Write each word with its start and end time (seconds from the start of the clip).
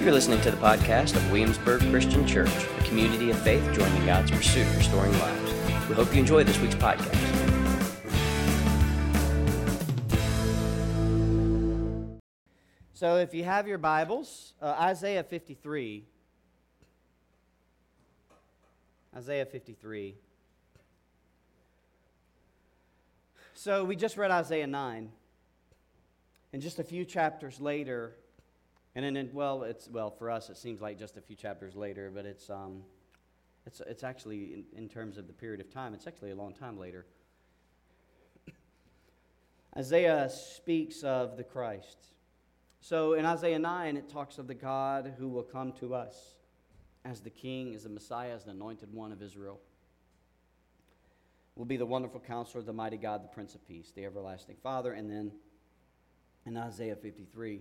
You're 0.00 0.12
listening 0.12 0.40
to 0.40 0.50
the 0.50 0.56
podcast 0.56 1.14
of 1.14 1.30
Williamsburg 1.30 1.82
Christian 1.90 2.26
Church, 2.26 2.48
a 2.48 2.84
community 2.84 3.28
of 3.28 3.38
faith 3.42 3.62
joining 3.74 4.06
God's 4.06 4.30
pursuit 4.30 4.66
of 4.66 4.78
restoring 4.78 5.12
lives. 5.18 5.52
We 5.90 5.94
hope 5.94 6.14
you 6.14 6.20
enjoy 6.20 6.42
this 6.42 6.58
week's 6.58 6.74
podcast. 6.74 7.14
So, 12.94 13.16
if 13.18 13.34
you 13.34 13.44
have 13.44 13.68
your 13.68 13.76
Bibles, 13.76 14.54
uh, 14.62 14.74
Isaiah 14.80 15.22
53. 15.22 16.06
Isaiah 19.14 19.44
53. 19.44 20.14
So, 23.52 23.84
we 23.84 23.96
just 23.96 24.16
read 24.16 24.30
Isaiah 24.30 24.66
9. 24.66 25.12
And 26.54 26.62
just 26.62 26.78
a 26.78 26.84
few 26.84 27.04
chapters 27.04 27.60
later, 27.60 28.14
and 28.94 29.16
then, 29.16 29.30
well, 29.32 29.62
it's 29.62 29.88
well 29.88 30.10
for 30.10 30.30
us. 30.30 30.50
It 30.50 30.56
seems 30.56 30.80
like 30.80 30.98
just 30.98 31.16
a 31.16 31.20
few 31.20 31.36
chapters 31.36 31.76
later, 31.76 32.10
but 32.12 32.26
it's 32.26 32.50
um, 32.50 32.82
it's 33.66 33.80
it's 33.86 34.02
actually 34.02 34.54
in, 34.54 34.64
in 34.76 34.88
terms 34.88 35.16
of 35.16 35.26
the 35.26 35.32
period 35.32 35.60
of 35.60 35.70
time. 35.70 35.94
It's 35.94 36.06
actually 36.06 36.32
a 36.32 36.36
long 36.36 36.54
time 36.54 36.78
later. 36.78 37.06
Isaiah 39.76 40.28
speaks 40.28 41.02
of 41.02 41.36
the 41.36 41.44
Christ. 41.44 41.98
So 42.80 43.12
in 43.12 43.26
Isaiah 43.26 43.58
9, 43.58 43.96
it 43.98 44.08
talks 44.08 44.38
of 44.38 44.46
the 44.46 44.54
God 44.54 45.14
who 45.18 45.28
will 45.28 45.42
come 45.42 45.72
to 45.72 45.94
us 45.94 46.36
as 47.04 47.20
the 47.20 47.30
King, 47.30 47.74
as 47.74 47.82
the 47.82 47.90
Messiah, 47.90 48.34
as 48.34 48.44
the 48.44 48.52
anointed 48.52 48.92
one 48.92 49.12
of 49.12 49.22
Israel. 49.22 49.60
Will 51.56 51.66
be 51.66 51.76
the 51.76 51.86
wonderful 51.86 52.20
counselor, 52.20 52.60
of 52.60 52.66
the 52.66 52.72
mighty 52.72 52.96
God, 52.96 53.22
the 53.22 53.28
Prince 53.28 53.54
of 53.54 53.66
Peace, 53.68 53.92
the 53.94 54.06
everlasting 54.06 54.56
Father. 54.62 54.92
And 54.92 55.10
then 55.10 55.30
in 56.46 56.56
Isaiah 56.56 56.96
53, 56.96 57.60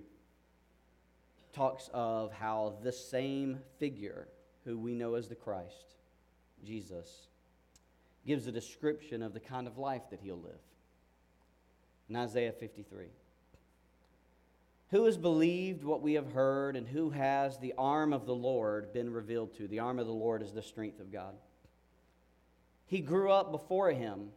talks 1.53 1.89
of 1.93 2.31
how 2.31 2.75
the 2.83 2.91
same 2.91 3.59
figure, 3.77 4.27
who 4.65 4.77
we 4.77 4.93
know 4.93 5.15
as 5.15 5.27
the 5.27 5.35
Christ, 5.35 5.95
Jesus, 6.63 7.27
gives 8.25 8.47
a 8.47 8.51
description 8.51 9.21
of 9.21 9.33
the 9.33 9.39
kind 9.39 9.67
of 9.67 9.77
life 9.77 10.09
that 10.11 10.19
he'll 10.21 10.39
live. 10.39 10.61
In 12.09 12.15
Isaiah 12.15 12.51
53. 12.51 13.05
Who 14.91 15.05
has 15.05 15.17
believed 15.17 15.83
what 15.83 16.01
we 16.01 16.13
have 16.13 16.31
heard, 16.31 16.75
and 16.75 16.87
who 16.87 17.11
has 17.11 17.59
the 17.59 17.75
arm 17.77 18.11
of 18.11 18.25
the 18.25 18.35
Lord 18.35 18.91
been 18.91 19.13
revealed 19.13 19.55
to? 19.57 19.67
The 19.67 19.79
arm 19.79 19.99
of 19.99 20.07
the 20.07 20.13
Lord 20.13 20.41
is 20.41 20.51
the 20.51 20.63
strength 20.63 20.99
of 20.99 21.11
God. 21.11 21.35
He 22.87 23.01
grew 23.01 23.31
up 23.31 23.51
before 23.51 23.91
him. 23.91 24.31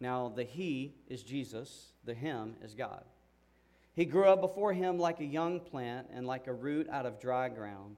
Now, 0.00 0.32
the 0.34 0.44
He 0.44 0.94
is 1.08 1.22
Jesus, 1.22 1.92
the 2.04 2.14
Him 2.14 2.56
is 2.62 2.74
God. 2.74 3.04
He 3.98 4.04
grew 4.04 4.26
up 4.26 4.40
before 4.40 4.72
him 4.72 4.96
like 4.96 5.18
a 5.18 5.24
young 5.24 5.58
plant 5.58 6.06
and 6.12 6.24
like 6.24 6.46
a 6.46 6.52
root 6.52 6.88
out 6.88 7.04
of 7.04 7.18
dry 7.18 7.48
ground. 7.48 7.96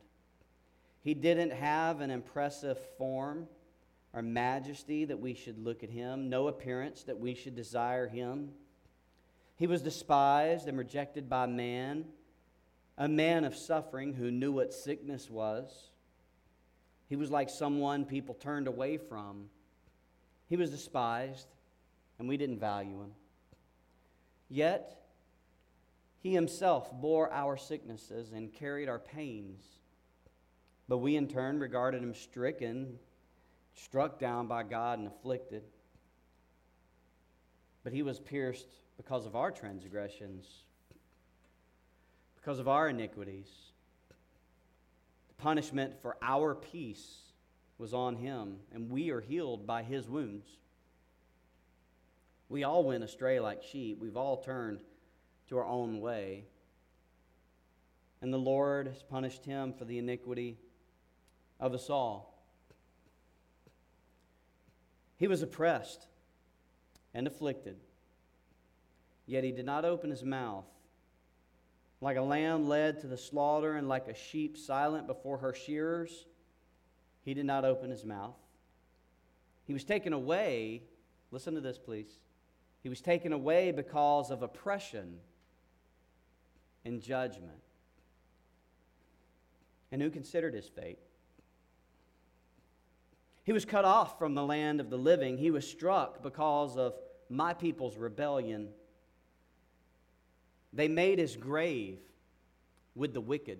He 1.03 1.13
didn't 1.13 1.53
have 1.53 2.01
an 2.01 2.11
impressive 2.11 2.79
form 2.97 3.47
or 4.15 4.23
majesty 4.23 5.05
that 5.05 5.21
we 5.21 5.35
should 5.35 5.63
look 5.63 5.83
at 5.83 5.91
him, 5.91 6.31
no 6.31 6.49
appearance 6.49 7.03
that 7.03 7.21
we 7.21 7.35
should 7.35 7.55
desire 7.55 8.09
him. 8.09 8.53
He 9.57 9.67
was 9.67 9.83
despised 9.83 10.69
and 10.69 10.79
rejected 10.79 11.29
by 11.29 11.45
man, 11.45 12.07
a 12.97 13.07
man 13.07 13.45
of 13.45 13.55
suffering 13.55 14.15
who 14.15 14.31
knew 14.31 14.53
what 14.53 14.73
sickness 14.73 15.29
was. 15.29 15.91
He 17.11 17.17
was 17.17 17.31
like 17.31 17.51
someone 17.51 18.07
people 18.07 18.35
turned 18.37 18.69
away 18.69 18.97
from. 18.97 19.51
He 20.49 20.57
was 20.57 20.71
despised, 20.71 21.49
and 22.19 22.27
we 22.27 22.39
didn't 22.39 22.59
value 22.59 23.03
him. 23.03 23.13
Yet, 24.49 25.00
he 26.21 26.35
himself 26.35 26.93
bore 27.01 27.33
our 27.33 27.57
sicknesses 27.57 28.33
and 28.33 28.53
carried 28.53 28.89
our 28.89 28.99
pains. 28.99 29.63
But 30.87 30.99
we 30.99 31.17
in 31.17 31.29
turn 31.29 31.59
regarded 31.59 32.03
him 32.03 32.15
stricken, 32.15 32.99
struck 33.75 34.19
down 34.19 34.47
by 34.47 34.63
God, 34.65 34.99
and 34.99 35.09
afflicted. 35.09 35.63
But 37.83 37.95
he 37.95 38.03
was 38.03 38.21
pierced 38.21 38.69
because 38.99 39.25
of 39.25 39.35
our 39.35 39.51
transgressions, 39.51 40.47
because 42.37 42.59
of 42.59 42.69
our 42.69 42.91
iniquities. 42.91 43.49
The 45.29 45.43
punishment 45.43 45.95
for 46.03 46.19
our 46.21 46.55
peace 46.55 47.21
was 47.79 47.95
on 47.95 48.17
him, 48.17 48.57
and 48.75 48.91
we 48.91 49.11
are 49.11 49.23
healed 49.23 49.67
by 49.67 49.83
his 49.83 50.07
wounds. 50.07 50.47
We 52.51 52.65
all 52.65 52.85
went 52.85 53.05
astray 53.05 53.41
like 53.41 53.63
sheep. 53.63 53.99
We've 53.99 54.19
all 54.19 54.43
turned 54.43 54.81
to 55.51 55.59
our 55.59 55.67
own 55.67 56.01
way. 56.01 56.45
And 58.23 58.33
the 58.33 58.39
Lord 58.39 58.87
has 58.87 59.03
punished 59.03 59.45
him 59.45 59.73
for 59.73 59.85
the 59.85 59.99
iniquity 59.99 60.57
of 61.59 61.75
us 61.75 61.91
all. 61.91 62.43
He 65.19 65.27
was 65.27 65.43
oppressed 65.43 66.07
and 67.13 67.27
afflicted, 67.27 67.77
yet 69.27 69.45
he 69.45 69.53
did 69.53 69.67
not 69.67 69.85
open 69.85 70.11
his 70.11 70.25
mouth. 70.25 70.65
Like 72.01 72.17
a 72.17 72.23
lamb 72.23 72.67
led 72.69 73.01
to 73.01 73.07
the 73.07 73.19
slaughter, 73.19 73.75
and 73.75 73.89
like 73.89 74.09
a 74.09 74.15
sheep 74.15 74.57
silent 74.57 75.07
before 75.07 75.39
her 75.39 75.53
shearers, 75.53 76.27
he 77.23 77.35
did 77.35 77.45
not 77.45 77.67
open 77.67 77.91
his 77.91 78.05
mouth. 78.05 78.37
He 79.67 79.75
was 79.75 79.85
taken 79.85 80.13
away, 80.13 80.83
listen 81.31 81.55
to 81.55 81.61
this, 81.61 81.79
please. 81.79 82.19
He 82.83 82.89
was 82.89 83.03
taken 83.03 83.33
away 83.33 83.73
because 83.73 84.31
of 84.31 84.43
oppression 84.43 85.19
and 86.85 87.01
judgment. 87.01 87.61
And 89.93 90.01
who 90.01 90.11
considered 90.11 90.55
his 90.55 90.69
fate? 90.69 90.99
He 93.45 93.53
was 93.53 93.65
cut 93.65 93.85
off 93.85 94.19
from 94.19 94.35
the 94.35 94.45
land 94.45 94.81
of 94.81 94.91
the 94.91 94.99
living. 94.99 95.37
He 95.37 95.51
was 95.51 95.69
struck 95.69 96.23
because 96.23 96.77
of 96.77 96.95
my 97.29 97.55
people's 97.55 97.97
rebellion. 97.97 98.69
They 100.73 100.89
made 100.89 101.19
his 101.19 101.37
grave 101.37 101.99
with 102.95 103.13
the 103.13 103.21
wicked 103.21 103.59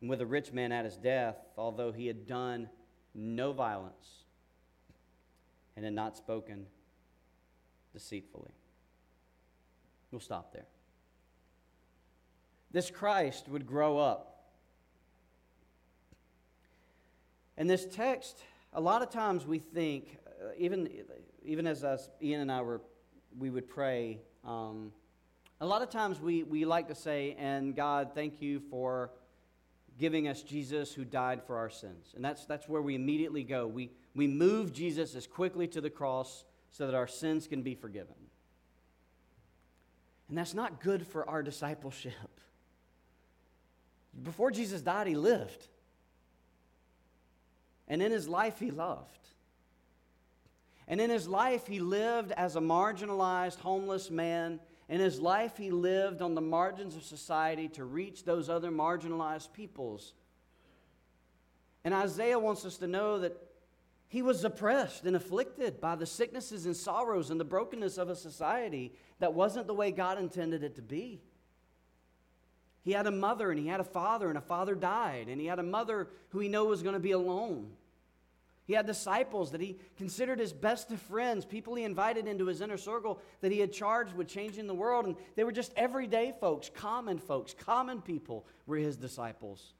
and 0.00 0.10
with 0.10 0.20
a 0.20 0.26
rich 0.26 0.52
man 0.52 0.70
at 0.70 0.84
his 0.84 0.96
death, 0.96 1.36
although 1.56 1.90
he 1.90 2.06
had 2.06 2.26
done 2.26 2.68
no 3.14 3.52
violence 3.52 4.24
and 5.74 5.84
had 5.84 5.94
not 5.94 6.16
spoken 6.16 6.66
deceitfully. 7.92 8.52
We'll 10.12 10.20
stop 10.20 10.52
there 10.52 10.66
this 12.74 12.90
Christ 12.90 13.48
would 13.48 13.66
grow 13.66 13.98
up. 13.98 14.42
And 17.56 17.70
this 17.70 17.86
text, 17.86 18.42
a 18.72 18.80
lot 18.80 19.00
of 19.00 19.10
times 19.10 19.46
we 19.46 19.60
think, 19.60 20.18
uh, 20.26 20.48
even, 20.58 20.90
even 21.44 21.68
as 21.68 21.84
us, 21.84 22.10
Ian 22.20 22.40
and 22.40 22.50
I 22.50 22.62
were, 22.62 22.80
we 23.38 23.48
would 23.48 23.68
pray, 23.68 24.18
um, 24.44 24.90
a 25.60 25.66
lot 25.66 25.82
of 25.82 25.88
times 25.88 26.20
we, 26.20 26.42
we 26.42 26.64
like 26.64 26.88
to 26.88 26.96
say, 26.96 27.36
and 27.38 27.76
God, 27.76 28.10
thank 28.12 28.42
you 28.42 28.58
for 28.58 29.12
giving 29.96 30.26
us 30.26 30.42
Jesus 30.42 30.92
who 30.92 31.04
died 31.04 31.44
for 31.46 31.56
our 31.56 31.70
sins. 31.70 32.12
And 32.16 32.24
that's, 32.24 32.44
that's 32.44 32.68
where 32.68 32.82
we 32.82 32.96
immediately 32.96 33.44
go. 33.44 33.68
We, 33.68 33.92
we 34.16 34.26
move 34.26 34.72
Jesus 34.72 35.14
as 35.14 35.28
quickly 35.28 35.68
to 35.68 35.80
the 35.80 35.90
cross 35.90 36.44
so 36.72 36.86
that 36.86 36.96
our 36.96 37.06
sins 37.06 37.46
can 37.46 37.62
be 37.62 37.76
forgiven. 37.76 38.16
And 40.28 40.36
that's 40.36 40.54
not 40.54 40.82
good 40.82 41.06
for 41.06 41.30
our 41.30 41.44
discipleship. 41.44 42.40
Before 44.22 44.50
Jesus 44.50 44.80
died, 44.80 45.06
he 45.06 45.16
lived. 45.16 45.68
And 47.88 48.02
in 48.02 48.12
his 48.12 48.28
life, 48.28 48.58
he 48.58 48.70
loved. 48.70 49.18
And 50.86 51.00
in 51.00 51.10
his 51.10 51.26
life, 51.26 51.66
he 51.66 51.80
lived 51.80 52.32
as 52.32 52.56
a 52.56 52.60
marginalized, 52.60 53.58
homeless 53.58 54.10
man. 54.10 54.60
In 54.88 55.00
his 55.00 55.20
life, 55.20 55.56
he 55.56 55.70
lived 55.70 56.22
on 56.22 56.34
the 56.34 56.40
margins 56.40 56.94
of 56.96 57.02
society 57.02 57.68
to 57.68 57.84
reach 57.84 58.24
those 58.24 58.48
other 58.48 58.70
marginalized 58.70 59.52
peoples. 59.52 60.12
And 61.84 61.92
Isaiah 61.94 62.38
wants 62.38 62.64
us 62.64 62.76
to 62.78 62.86
know 62.86 63.18
that 63.18 63.36
he 64.08 64.22
was 64.22 64.44
oppressed 64.44 65.04
and 65.04 65.16
afflicted 65.16 65.80
by 65.80 65.96
the 65.96 66.06
sicknesses 66.06 66.66
and 66.66 66.76
sorrows 66.76 67.30
and 67.30 67.40
the 67.40 67.44
brokenness 67.44 67.98
of 67.98 68.08
a 68.08 68.16
society 68.16 68.92
that 69.18 69.34
wasn't 69.34 69.66
the 69.66 69.74
way 69.74 69.90
God 69.90 70.18
intended 70.18 70.62
it 70.62 70.76
to 70.76 70.82
be. 70.82 71.20
He 72.84 72.92
had 72.92 73.06
a 73.06 73.10
mother 73.10 73.50
and 73.50 73.58
he 73.58 73.66
had 73.66 73.80
a 73.80 73.84
father, 73.84 74.28
and 74.28 74.36
a 74.36 74.42
father 74.42 74.74
died, 74.74 75.28
and 75.28 75.40
he 75.40 75.46
had 75.46 75.58
a 75.58 75.64
mother 75.64 76.08
who 76.28 76.38
he 76.40 76.48
knew 76.48 76.64
was 76.64 76.82
going 76.82 76.94
to 76.94 77.00
be 77.00 77.12
alone. 77.12 77.70
He 78.66 78.74
had 78.74 78.86
disciples 78.86 79.50
that 79.52 79.60
he 79.60 79.78
considered 79.96 80.38
his 80.38 80.52
best 80.52 80.90
of 80.90 81.00
friends, 81.02 81.44
people 81.44 81.74
he 81.74 81.84
invited 81.84 82.26
into 82.26 82.46
his 82.46 82.60
inner 82.60 82.78
circle 82.78 83.20
that 83.40 83.52
he 83.52 83.58
had 83.58 83.72
charged 83.72 84.14
with 84.14 84.28
changing 84.28 84.66
the 84.66 84.74
world. 84.74 85.04
And 85.06 85.16
they 85.34 85.44
were 85.44 85.52
just 85.52 85.72
everyday 85.76 86.32
folks, 86.40 86.70
common 86.74 87.18
folks, 87.18 87.54
common 87.58 88.00
people 88.00 88.46
were 88.66 88.76
his 88.76 88.96
disciples. 88.96 89.74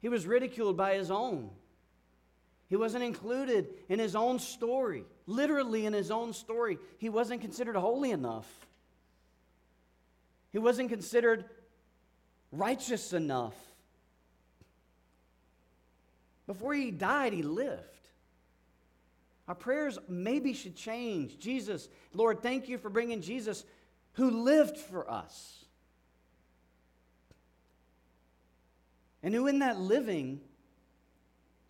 He 0.00 0.08
was 0.08 0.26
ridiculed 0.26 0.76
by 0.76 0.94
his 0.94 1.10
own. 1.10 1.50
He 2.68 2.76
wasn't 2.76 3.02
included 3.02 3.68
in 3.88 3.98
his 3.98 4.14
own 4.14 4.38
story, 4.38 5.04
literally 5.26 5.86
in 5.86 5.92
his 5.92 6.12
own 6.12 6.32
story. 6.32 6.78
He 6.98 7.08
wasn't 7.08 7.40
considered 7.40 7.74
holy 7.74 8.12
enough. 8.12 8.48
He 10.52 10.58
wasn't 10.58 10.90
considered 10.90 11.44
righteous 12.52 13.12
enough. 13.12 13.54
Before 16.46 16.74
he 16.74 16.90
died, 16.90 17.32
he 17.32 17.42
lived. 17.42 17.80
Our 19.46 19.54
prayers 19.54 19.98
maybe 20.08 20.52
should 20.52 20.76
change. 20.76 21.38
Jesus, 21.38 21.88
Lord, 22.14 22.42
thank 22.42 22.68
you 22.68 22.78
for 22.78 22.88
bringing 22.88 23.20
Jesus 23.20 23.64
who 24.12 24.30
lived 24.30 24.76
for 24.76 25.10
us. 25.10 25.64
And 29.22 29.34
who, 29.34 29.46
in 29.46 29.58
that 29.58 29.78
living, 29.78 30.40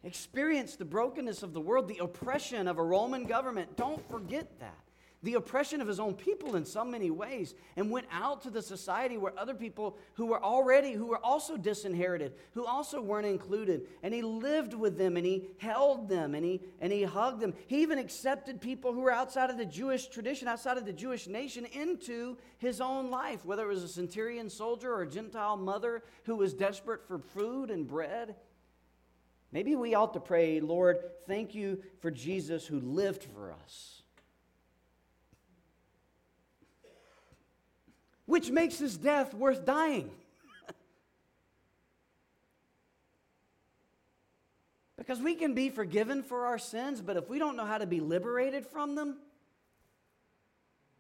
experienced 0.05 0.79
the 0.79 0.85
brokenness 0.85 1.43
of 1.43 1.53
the 1.53 1.61
world, 1.61 1.88
the 1.88 1.99
oppression 1.99 2.69
of 2.69 2.79
a 2.79 2.82
Roman 2.82 3.25
government. 3.25 3.77
Don't 3.77 4.09
forget 4.11 4.61
that 4.61 4.90
the 5.22 5.34
oppression 5.34 5.82
of 5.82 5.88
his 5.88 6.00
own 6.00 6.14
people 6.14 6.56
in 6.56 6.64
so 6.64 6.82
many 6.82 7.11
ways 7.11 7.55
and 7.76 7.90
went 7.90 8.06
out 8.11 8.40
to 8.43 8.50
the 8.50 8.62
society 8.62 9.19
where 9.19 9.38
other 9.38 9.52
people 9.52 9.99
who 10.14 10.26
were 10.26 10.43
already 10.43 10.93
who 10.93 11.06
were 11.06 11.22
also 11.22 11.58
disinherited 11.58 12.32
who 12.52 12.64
also 12.64 13.02
weren't 13.02 13.26
included. 13.26 13.82
And 14.02 14.14
he 14.14 14.22
lived 14.22 14.72
with 14.72 14.96
them 14.96 15.19
and 15.19 15.26
he 15.26 15.49
held 15.58 16.08
them 16.08 16.34
and 16.34 16.44
he 16.44 16.62
and 16.81 16.90
he 16.90 17.02
hugged 17.02 17.40
them. 17.40 17.52
He 17.67 17.82
even 17.82 17.99
accepted 17.99 18.62
people 18.62 18.94
who 18.94 19.00
were 19.00 19.12
outside 19.12 19.50
of 19.50 19.58
the 19.58 19.67
jewish 19.67 20.06
tradition 20.06 20.49
outside 20.49 20.78
of 20.78 20.87
the 20.87 20.93
jewish 20.93 21.26
nation 21.26 21.67
into 21.67 22.38
his 22.56 22.81
own 22.81 23.11
life 23.11 23.44
whether 23.44 23.64
it 23.64 23.75
was 23.75 23.82
a 23.82 23.88
centurion 23.88 24.49
soldier 24.49 24.93
or 24.93 25.02
a 25.02 25.08
gentile 25.08 25.56
mother 25.56 26.02
who 26.25 26.37
was 26.37 26.55
desperate 26.55 27.06
for 27.06 27.19
food 27.19 27.70
and 27.70 27.87
bread. 27.87 28.37
Maybe 29.52 29.76
we 29.76 29.94
ought 29.94 30.14
to 30.14 30.20
pray 30.20 30.61
lord 30.61 30.99
thank 31.26 31.55
you 31.55 31.82
for 32.00 32.11
jesus 32.11 32.67
who 32.67 32.81
lived 32.81 33.25
for 33.25 33.52
us 33.52 34.00
which 38.31 38.50
makes 38.50 38.79
his 38.79 38.97
death 38.97 39.35
worth 39.35 39.67
dying. 39.67 40.09
because 44.97 45.19
we 45.19 45.35
can 45.35 45.53
be 45.55 45.69
forgiven 45.69 46.23
for 46.23 46.47
our 46.47 46.59
sins, 46.59 47.00
but 47.00 47.17
if 47.17 47.29
we 47.29 47.41
don't 47.41 47.56
know 47.56 47.67
how 47.67 47.79
to 47.79 47.87
be 47.87 47.99
liberated 47.99 48.65
from 48.65 48.94
them, 48.94 49.17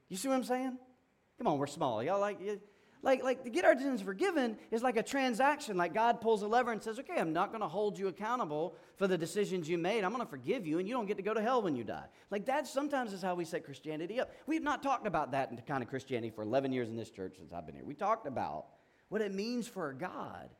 you 0.08 0.16
see 0.16 0.26
what 0.26 0.34
I'm 0.34 0.44
saying? 0.44 0.76
Come 1.38 1.46
on, 1.46 1.56
we're 1.58 1.68
small. 1.68 2.02
Y'all 2.02 2.18
like 2.18 2.40
like, 3.02 3.22
like 3.24 3.44
to 3.44 3.50
get 3.50 3.64
our 3.64 3.78
sins 3.78 4.02
forgiven 4.02 4.58
is 4.70 4.82
like 4.82 4.96
a 4.96 5.02
transaction. 5.02 5.76
Like 5.76 5.94
God 5.94 6.20
pulls 6.20 6.42
a 6.42 6.46
lever 6.46 6.72
and 6.72 6.82
says, 6.82 6.98
okay, 6.98 7.18
I'm 7.18 7.32
not 7.32 7.50
going 7.50 7.62
to 7.62 7.68
hold 7.68 7.98
you 7.98 8.08
accountable 8.08 8.76
for 8.96 9.06
the 9.06 9.16
decisions 9.16 9.68
you 9.68 9.78
made. 9.78 10.04
I'm 10.04 10.12
going 10.12 10.24
to 10.24 10.30
forgive 10.30 10.66
you, 10.66 10.78
and 10.78 10.88
you 10.88 10.94
don't 10.94 11.06
get 11.06 11.16
to 11.16 11.22
go 11.22 11.32
to 11.32 11.40
hell 11.40 11.62
when 11.62 11.76
you 11.76 11.84
die. 11.84 12.04
Like 12.30 12.46
that 12.46 12.66
sometimes 12.66 13.12
is 13.12 13.22
how 13.22 13.34
we 13.34 13.44
set 13.44 13.64
Christianity 13.64 14.20
up. 14.20 14.30
We've 14.46 14.62
not 14.62 14.82
talked 14.82 15.06
about 15.06 15.32
that 15.32 15.50
in 15.50 15.56
kind 15.66 15.82
of 15.82 15.88
Christianity 15.88 16.30
for 16.30 16.42
11 16.42 16.72
years 16.72 16.88
in 16.88 16.96
this 16.96 17.10
church 17.10 17.36
since 17.38 17.52
I've 17.52 17.66
been 17.66 17.74
here. 17.74 17.84
We 17.84 17.94
talked 17.94 18.26
about 18.26 18.66
what 19.08 19.22
it 19.22 19.34
means 19.34 19.66
for 19.66 19.90
a 19.90 19.94
God 19.94 20.50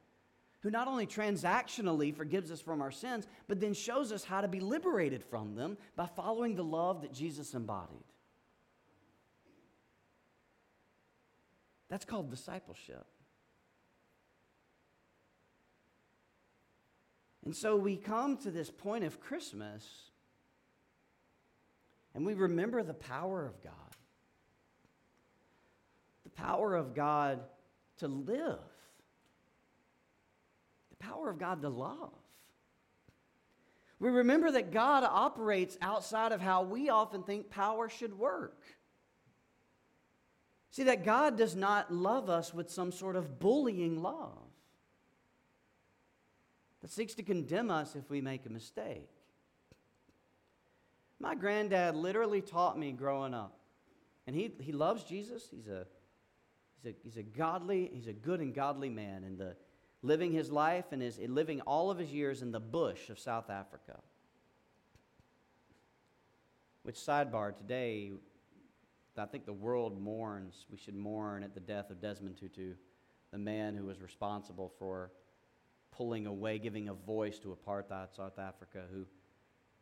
who 0.63 0.71
not 0.71 0.89
only 0.89 1.07
transactionally 1.07 2.15
forgives 2.15 2.51
us 2.51 2.61
from 2.61 2.83
our 2.83 2.91
sins, 2.91 3.27
but 3.49 3.61
then 3.61 3.73
shows 3.73 4.13
us 4.13 4.25
how 4.25 4.41
to 4.41 4.49
be 4.49 4.61
liberated 4.61 5.25
from 5.25 5.55
them 5.55 5.77
by 5.97 6.07
following 6.07 6.55
the 6.55 6.65
love 6.65 7.03
that 7.03 7.13
Jesus 7.13 7.55
embodied. 7.55 8.05
That's 11.91 12.05
called 12.05 12.31
discipleship. 12.31 13.05
And 17.45 17.55
so 17.55 17.77
we 17.77 17.97
come 17.97 18.37
to 18.39 18.51
this 18.51 18.71
point 18.71 19.05
of 19.05 19.21
Christmas 19.21 20.11
and 22.15 22.25
we 22.25 22.35
remember 22.35 22.83
the 22.83 22.95
power 22.95 23.45
of 23.45 23.63
God. 23.63 23.73
The 26.25 26.31
power 26.31 26.75
of 26.75 26.95
God 26.95 27.41
to 27.99 28.09
live. 28.09 28.59
The 30.91 30.97
power 30.99 31.29
of 31.29 31.39
God 31.39 31.63
to 31.63 31.69
love. 31.69 32.13
We 33.99 34.09
remember 34.11 34.51
that 34.53 34.73
God 34.73 35.05
operates 35.05 35.77
outside 35.83 36.33
of 36.33 36.41
how 36.41 36.63
we 36.63 36.89
often 36.89 37.23
think 37.23 37.51
power 37.51 37.89
should 37.89 38.19
work. 38.19 38.63
See, 40.71 40.85
that 40.85 41.05
God 41.05 41.37
does 41.37 41.57
not 41.57 41.93
love 41.93 42.31
us 42.31 42.55
with 42.55 42.71
some 42.71 42.93
sort 42.93 43.17
of 43.17 43.41
bullying 43.41 44.03
love 44.03 44.39
that 46.81 46.91
seeks 46.91 47.15
to 47.15 47.23
condemn 47.23 47.71
us 47.71 47.97
if 47.97 48.09
we 48.09 48.21
make 48.21 48.47
a 48.47 48.51
mistake. 48.51 49.09
My 51.19 51.35
granddad 51.35 51.97
literally 51.97 52.41
taught 52.41 52.79
me 52.79 52.93
growing 52.93 53.35
up. 53.35 53.59
And 54.27 54.35
he, 54.37 54.53
he 54.61 54.73
loves 54.73 55.05
Jesus. 55.05 55.49
He's 55.51 55.67
a, 55.67 55.87
he's, 56.77 56.93
a, 56.93 56.97
he's 57.03 57.17
a 57.17 57.23
godly, 57.23 57.91
he's 57.93 58.07
a 58.07 58.13
good 58.13 58.41
and 58.41 58.55
godly 58.55 58.89
man. 58.89 59.25
And 59.25 59.37
the, 59.37 59.57
living 60.03 60.33
his 60.33 60.51
life 60.51 60.87
and 60.93 61.03
is 61.03 61.19
living 61.19 61.61
all 61.63 61.91
of 61.91 61.99
his 61.99 62.11
years 62.11 62.43
in 62.43 62.53
the 62.53 62.61
bush 62.61 63.11
of 63.11 63.19
South 63.19 63.51
Africa. 63.51 64.01
Which, 66.83 66.97
sidebar, 66.97 67.55
today 67.57 68.13
I 69.21 69.27
think 69.27 69.47
the 69.47 69.53
world 69.53 70.01
mourns. 70.01 70.67
We 70.71 70.79
should 70.79 70.97
mourn 70.97 71.43
at 71.43 71.55
the 71.55 71.61
death 71.61 71.91
of 71.91 72.01
Desmond 72.01 72.37
Tutu, 72.39 72.75
the 73.31 73.39
man 73.39 73.77
who 73.77 73.85
was 73.85 74.01
responsible 74.01 74.73
for 74.79 75.13
pulling 75.91 76.27
away, 76.27 76.59
giving 76.59 76.89
a 76.89 76.95
voice 76.95 77.39
to 77.41 77.57
apartheid 77.57 78.15
South 78.17 78.39
Africa, 78.39 78.85
who 78.93 79.07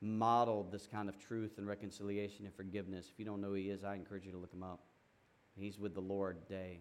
modeled 0.00 0.70
this 0.73 0.87
kind 0.87 1.08
of 1.08 1.19
truth 1.19 1.58
and 1.58 1.67
reconciliation 1.67 2.44
and 2.44 2.55
forgiveness. 2.55 3.08
If 3.12 3.19
you 3.19 3.25
don't 3.25 3.40
know 3.40 3.49
who 3.49 3.55
he 3.55 3.70
is, 3.70 3.85
I 3.85 3.94
encourage 3.94 4.25
you 4.25 4.32
to 4.32 4.38
look 4.38 4.52
him 4.52 4.62
up. 4.62 4.81
He's 5.56 5.79
with 5.79 5.94
the 5.94 6.00
Lord 6.00 6.46
today. 6.46 6.81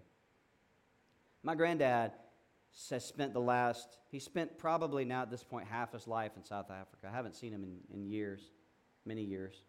My 1.43 1.55
granddad 1.55 2.11
has 2.89 3.05
spent 3.05 3.33
the 3.33 3.41
last, 3.41 3.97
he 4.11 4.19
spent 4.19 4.57
probably 4.57 5.05
now 5.05 5.23
at 5.23 5.31
this 5.31 5.43
point 5.43 5.67
half 5.67 5.93
his 5.93 6.07
life 6.07 6.33
in 6.35 6.43
South 6.43 6.69
Africa. 6.69 7.07
I 7.07 7.15
haven't 7.15 7.35
seen 7.35 7.53
him 7.53 7.63
in, 7.63 7.77
in 7.93 8.05
years, 8.05 8.41
many 9.05 9.23
years. 9.23 9.63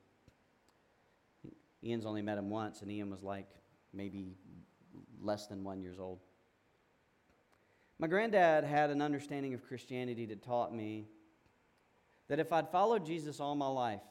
Ian's 1.82 2.06
only 2.06 2.22
met 2.22 2.38
him 2.38 2.50
once, 2.50 2.82
and 2.82 2.90
Ian 2.90 3.10
was 3.10 3.22
like 3.22 3.48
maybe 3.92 4.36
less 5.20 5.46
than 5.46 5.64
one 5.64 5.80
years 5.80 5.98
old. 5.98 6.20
My 7.98 8.06
granddad 8.06 8.64
had 8.64 8.90
an 8.90 9.02
understanding 9.02 9.54
of 9.54 9.64
Christianity 9.64 10.26
that 10.26 10.42
taught 10.42 10.74
me 10.74 11.06
that 12.28 12.38
if 12.38 12.52
I'd 12.52 12.70
followed 12.70 13.04
Jesus 13.04 13.40
all 13.40 13.54
my 13.54 13.68
life, 13.68 14.02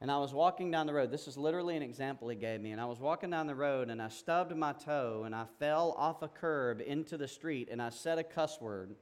and 0.00 0.10
I 0.10 0.18
was 0.18 0.34
walking 0.34 0.70
down 0.70 0.86
the 0.86 0.92
road, 0.92 1.10
this 1.10 1.26
is 1.26 1.38
literally 1.38 1.76
an 1.76 1.82
example 1.82 2.28
he 2.28 2.36
gave 2.36 2.60
me, 2.60 2.72
and 2.72 2.80
I 2.80 2.84
was 2.84 3.00
walking 3.00 3.30
down 3.30 3.46
the 3.46 3.54
road 3.54 3.88
and 3.88 4.02
I 4.02 4.08
stubbed 4.08 4.54
my 4.54 4.72
toe 4.72 5.22
and 5.24 5.34
I 5.34 5.46
fell 5.58 5.94
off 5.96 6.22
a 6.22 6.28
curb 6.28 6.82
into 6.84 7.16
the 7.16 7.28
street 7.28 7.68
and 7.70 7.80
I 7.80 7.88
said 7.88 8.18
a 8.18 8.24
cuss 8.24 8.60
word 8.60 8.94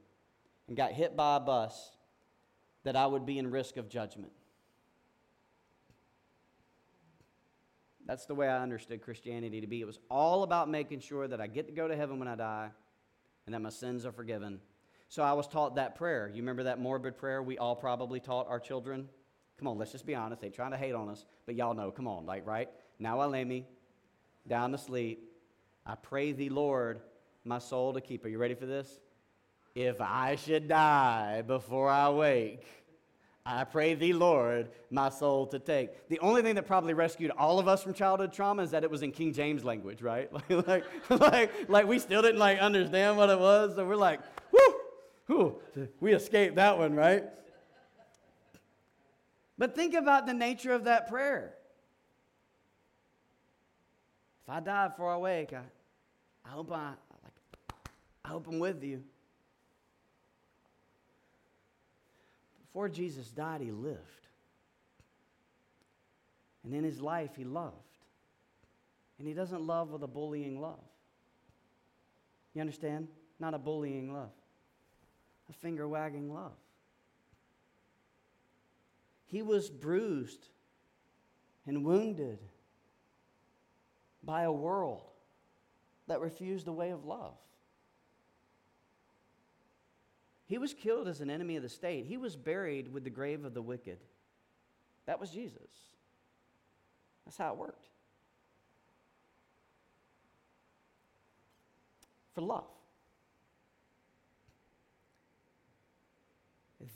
and 0.67 0.77
got 0.77 0.93
hit 0.93 1.15
by 1.15 1.35
a 1.35 1.39
bus, 1.39 1.91
that 2.83 2.95
I 2.95 3.07
would 3.07 3.25
be 3.25 3.39
in 3.39 3.51
risk 3.51 3.77
of 3.77 3.89
judgment. 3.89 4.31
That's 8.05 8.25
the 8.25 8.35
way 8.35 8.47
I 8.47 8.61
understood 8.61 9.01
Christianity 9.01 9.61
to 9.61 9.67
be. 9.67 9.81
It 9.81 9.87
was 9.87 9.99
all 10.09 10.43
about 10.43 10.69
making 10.69 10.99
sure 10.99 11.27
that 11.27 11.41
I 11.41 11.47
get 11.47 11.67
to 11.67 11.73
go 11.73 11.87
to 11.87 11.95
heaven 11.95 12.19
when 12.19 12.27
I 12.27 12.35
die 12.35 12.69
and 13.45 13.55
that 13.55 13.61
my 13.61 13.69
sins 13.69 14.05
are 14.05 14.11
forgiven. 14.11 14.59
So 15.09 15.23
I 15.23 15.33
was 15.33 15.47
taught 15.47 15.75
that 15.75 15.95
prayer. 15.95 16.27
You 16.27 16.41
remember 16.41 16.63
that 16.63 16.79
morbid 16.79 17.17
prayer 17.17 17.41
we 17.41 17.57
all 17.57 17.75
probably 17.75 18.19
taught 18.19 18.47
our 18.47 18.59
children? 18.59 19.07
Come 19.57 19.67
on, 19.67 19.77
let's 19.77 19.91
just 19.91 20.05
be 20.05 20.15
honest. 20.15 20.41
They 20.41 20.49
trying 20.49 20.71
to 20.71 20.77
hate 20.77 20.93
on 20.93 21.09
us, 21.09 21.25
but 21.45 21.55
y'all 21.55 21.73
know, 21.73 21.89
come 21.89 22.07
on, 22.07 22.25
like, 22.25 22.45
right? 22.45 22.69
Now 22.99 23.19
I 23.19 23.25
lay 23.25 23.43
me 23.43 23.65
down 24.47 24.71
to 24.71 24.77
sleep. 24.77 25.31
I 25.85 25.95
pray 25.95 26.31
thee, 26.31 26.49
Lord, 26.49 26.99
my 27.43 27.59
soul 27.59 27.93
to 27.93 28.01
keep. 28.01 28.25
Are 28.25 28.27
you 28.27 28.37
ready 28.37 28.55
for 28.55 28.65
this? 28.65 28.99
If 29.75 30.01
I 30.01 30.35
should 30.35 30.67
die 30.67 31.41
before 31.41 31.89
I 31.89 32.09
wake, 32.09 32.65
I 33.47 33.63
pray 33.63 33.93
thee, 33.93 34.11
Lord, 34.11 34.69
my 34.89 35.09
soul 35.09 35.45
to 35.47 35.59
take. 35.59 36.09
The 36.09 36.17
only 36.19 36.41
thing 36.41 36.55
that 36.55 36.65
probably 36.65 36.95
rescued 36.95 37.29
all 37.31 37.59
of 37.59 37.67
us 37.67 37.83
from 37.83 37.93
childhood 37.93 38.33
trauma 38.33 38.63
is 38.63 38.71
that 38.71 38.83
it 38.83 38.89
was 38.89 39.03
in 39.03 39.11
King 39.11 39.33
James 39.33 39.63
language, 39.63 40.01
right? 40.01 40.33
like, 40.49 40.67
like, 40.67 40.83
like, 41.09 41.69
like 41.69 41.87
we 41.87 41.99
still 41.99 42.23
didn't 42.23 42.39
like 42.39 42.57
understand 42.57 43.17
what 43.17 43.29
it 43.29 43.39
was, 43.39 43.75
so 43.75 43.85
we're 43.85 43.95
like, 43.95 44.19
whoo, 44.51 44.75
whoo, 45.27 45.55
we 45.99 46.13
escaped 46.13 46.55
that 46.55 46.75
one, 46.79 46.95
right? 46.95 47.23
But 49.59 49.75
think 49.75 49.93
about 49.93 50.25
the 50.25 50.33
nature 50.33 50.73
of 50.73 50.85
that 50.85 51.07
prayer. 51.07 51.53
If 54.43 54.49
I 54.49 54.59
die 54.59 54.87
before 54.87 55.13
I 55.13 55.17
wake, 55.17 55.53
I, 55.53 55.61
I 56.45 56.49
hope 56.49 56.71
I, 56.71 56.89
like, 57.23 57.89
I 58.25 58.27
hope 58.29 58.47
I'm 58.47 58.57
with 58.57 58.83
you. 58.83 59.03
Before 62.75 62.89
Jesus 62.89 63.31
died, 63.31 63.61
he 63.61 63.71
lived. 63.71 64.27
And 66.65 66.73
in 66.73 66.83
his 66.83 66.99
life, 66.99 67.29
he 67.37 67.45
loved. 67.45 67.73
And 69.17 69.25
he 69.25 69.33
doesn't 69.33 69.65
love 69.65 69.91
with 69.91 70.03
a 70.03 70.07
bullying 70.07 70.59
love. 70.59 70.83
You 72.53 72.59
understand? 72.59 73.07
Not 73.39 73.53
a 73.53 73.57
bullying 73.57 74.11
love, 74.11 74.33
a 75.49 75.53
finger 75.53 75.87
wagging 75.87 76.33
love. 76.33 76.51
He 79.23 79.41
was 79.41 79.69
bruised 79.69 80.49
and 81.65 81.85
wounded 81.85 82.39
by 84.21 84.43
a 84.43 84.51
world 84.51 85.03
that 86.09 86.19
refused 86.19 86.65
the 86.65 86.73
way 86.73 86.89
of 86.89 87.05
love. 87.05 87.37
He 90.47 90.57
was 90.57 90.73
killed 90.73 91.07
as 91.07 91.21
an 91.21 91.29
enemy 91.29 91.55
of 91.55 91.63
the 91.63 91.69
state. 91.69 92.05
He 92.05 92.17
was 92.17 92.35
buried 92.35 92.93
with 92.93 93.03
the 93.03 93.09
grave 93.09 93.45
of 93.45 93.53
the 93.53 93.61
wicked. 93.61 93.97
That 95.05 95.19
was 95.19 95.31
Jesus. 95.31 95.71
That's 97.25 97.37
how 97.37 97.51
it 97.51 97.57
worked. 97.57 97.87
For 102.33 102.41
love. 102.41 102.65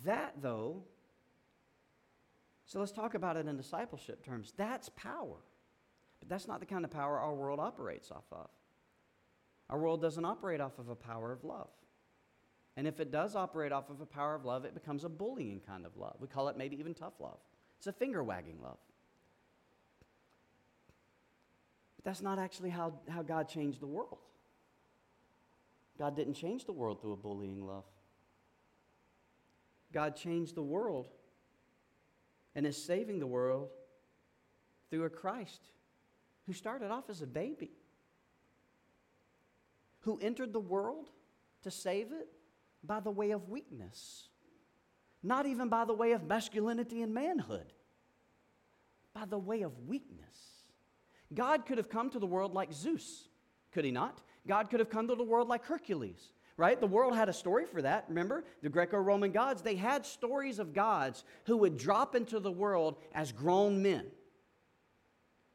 That, 0.06 0.36
though, 0.41 0.84
so 2.65 2.79
let's 2.79 2.91
talk 2.91 3.15
about 3.15 3.36
it 3.36 3.48
in 3.48 3.58
discipleship 3.58 4.24
terms. 4.24 4.53
That's 4.56 4.89
power. 4.89 5.38
But 6.20 6.29
that's 6.29 6.48
not 6.48 6.60
the 6.60 6.68
kind 6.68 6.86
of 6.86 6.91
power 6.91 7.18
our 7.18 7.34
world 7.34 7.60
operates 7.60 8.12
off 8.12 8.25
of. 8.32 8.50
Our 9.70 9.79
world 9.79 10.01
doesn't 10.01 10.24
operate 10.24 10.62
off 10.62 10.77
of 10.77 10.89
a 10.89 10.96
power 10.96 11.32
of 11.32 11.44
love. 11.44 11.70
And 12.80 12.88
if 12.88 13.02
it 13.02 13.12
does 13.12 13.36
operate 13.36 13.74
off 13.74 13.90
of 13.90 14.00
a 14.00 14.06
power 14.06 14.34
of 14.34 14.46
love, 14.46 14.64
it 14.64 14.74
becomes 14.74 15.04
a 15.04 15.10
bullying 15.10 15.60
kind 15.68 15.86
of 15.86 15.98
love. 15.98 16.16
We 16.22 16.30
call 16.30 16.48
it 16.48 16.56
maybe 16.56 16.80
even 16.80 16.94
tough 16.94 17.20
love. 17.20 17.40
It's 17.78 17.88
a 17.88 17.92
finger 17.92 18.24
wagging 18.24 18.56
love. 18.64 18.78
But 21.98 22.06
that's 22.06 22.22
not 22.22 22.40
actually 22.40 22.70
how, 22.70 22.94
how 23.10 23.22
God 23.22 23.50
changed 23.50 23.82
the 23.82 23.86
world. 23.86 24.20
God 25.98 26.16
didn't 26.16 26.36
change 26.36 26.64
the 26.64 26.72
world 26.72 27.02
through 27.02 27.12
a 27.12 27.18
bullying 27.18 27.68
love. 27.68 27.84
God 29.92 30.16
changed 30.16 30.56
the 30.56 30.64
world 30.64 31.10
and 32.56 32.66
is 32.66 32.82
saving 32.82 33.20
the 33.20 33.28
world 33.28 33.72
through 34.90 35.04
a 35.04 35.10
Christ 35.10 35.64
who 36.48 36.54
started 36.54 36.92
off 36.92 37.10
as 37.10 37.22
a 37.22 37.28
baby, 37.28 37.72
who 40.00 40.18
entered 40.22 40.54
the 40.54 40.62
world 40.62 41.10
to 41.64 41.72
save 41.72 42.14
it 42.14 42.30
by 42.84 43.00
the 43.00 43.12
way 43.12 43.32
of 43.32 43.50
weakness, 43.50 44.30
not 45.22 45.46
even 45.46 45.70
by 45.70 45.86
the 45.86 45.94
way 45.94 46.12
of 46.14 46.24
masculinity 46.24 47.02
and 47.02 47.14
manhood, 47.14 47.74
by 49.14 49.26
the 49.26 49.38
way 49.38 49.62
of 49.62 49.72
weakness. 49.88 50.26
God 51.34 51.66
could 51.66 51.78
have 51.78 51.90
come 51.90 52.10
to 52.12 52.20
the 52.20 52.26
world 52.26 52.54
like 52.54 52.74
Zeus, 52.74 53.28
could 53.72 53.86
he 53.86 53.92
not? 53.92 54.22
God 54.48 54.70
could 54.70 54.80
have 54.80 54.90
come 54.90 55.08
to 55.08 55.16
the 55.16 55.24
world 55.24 55.48
like 55.48 55.66
Hercules 55.66 56.32
right? 56.60 56.82
The 56.82 56.88
world 56.88 57.16
had 57.16 57.30
a 57.30 57.34
story 57.34 57.66
for 57.66 57.82
that. 57.82 58.04
Remember, 58.10 58.44
the 58.62 58.68
Greco 58.68 58.98
Roman 58.98 59.32
gods, 59.32 59.62
they 59.62 59.76
had 59.76 60.06
stories 60.06 60.60
of 60.60 60.74
gods 60.74 61.24
who 61.46 61.56
would 61.56 61.78
drop 61.78 62.16
into 62.16 62.42
the 62.42 62.52
world 62.52 62.98
as 63.14 63.32
grown 63.32 63.82
men, 63.82 64.06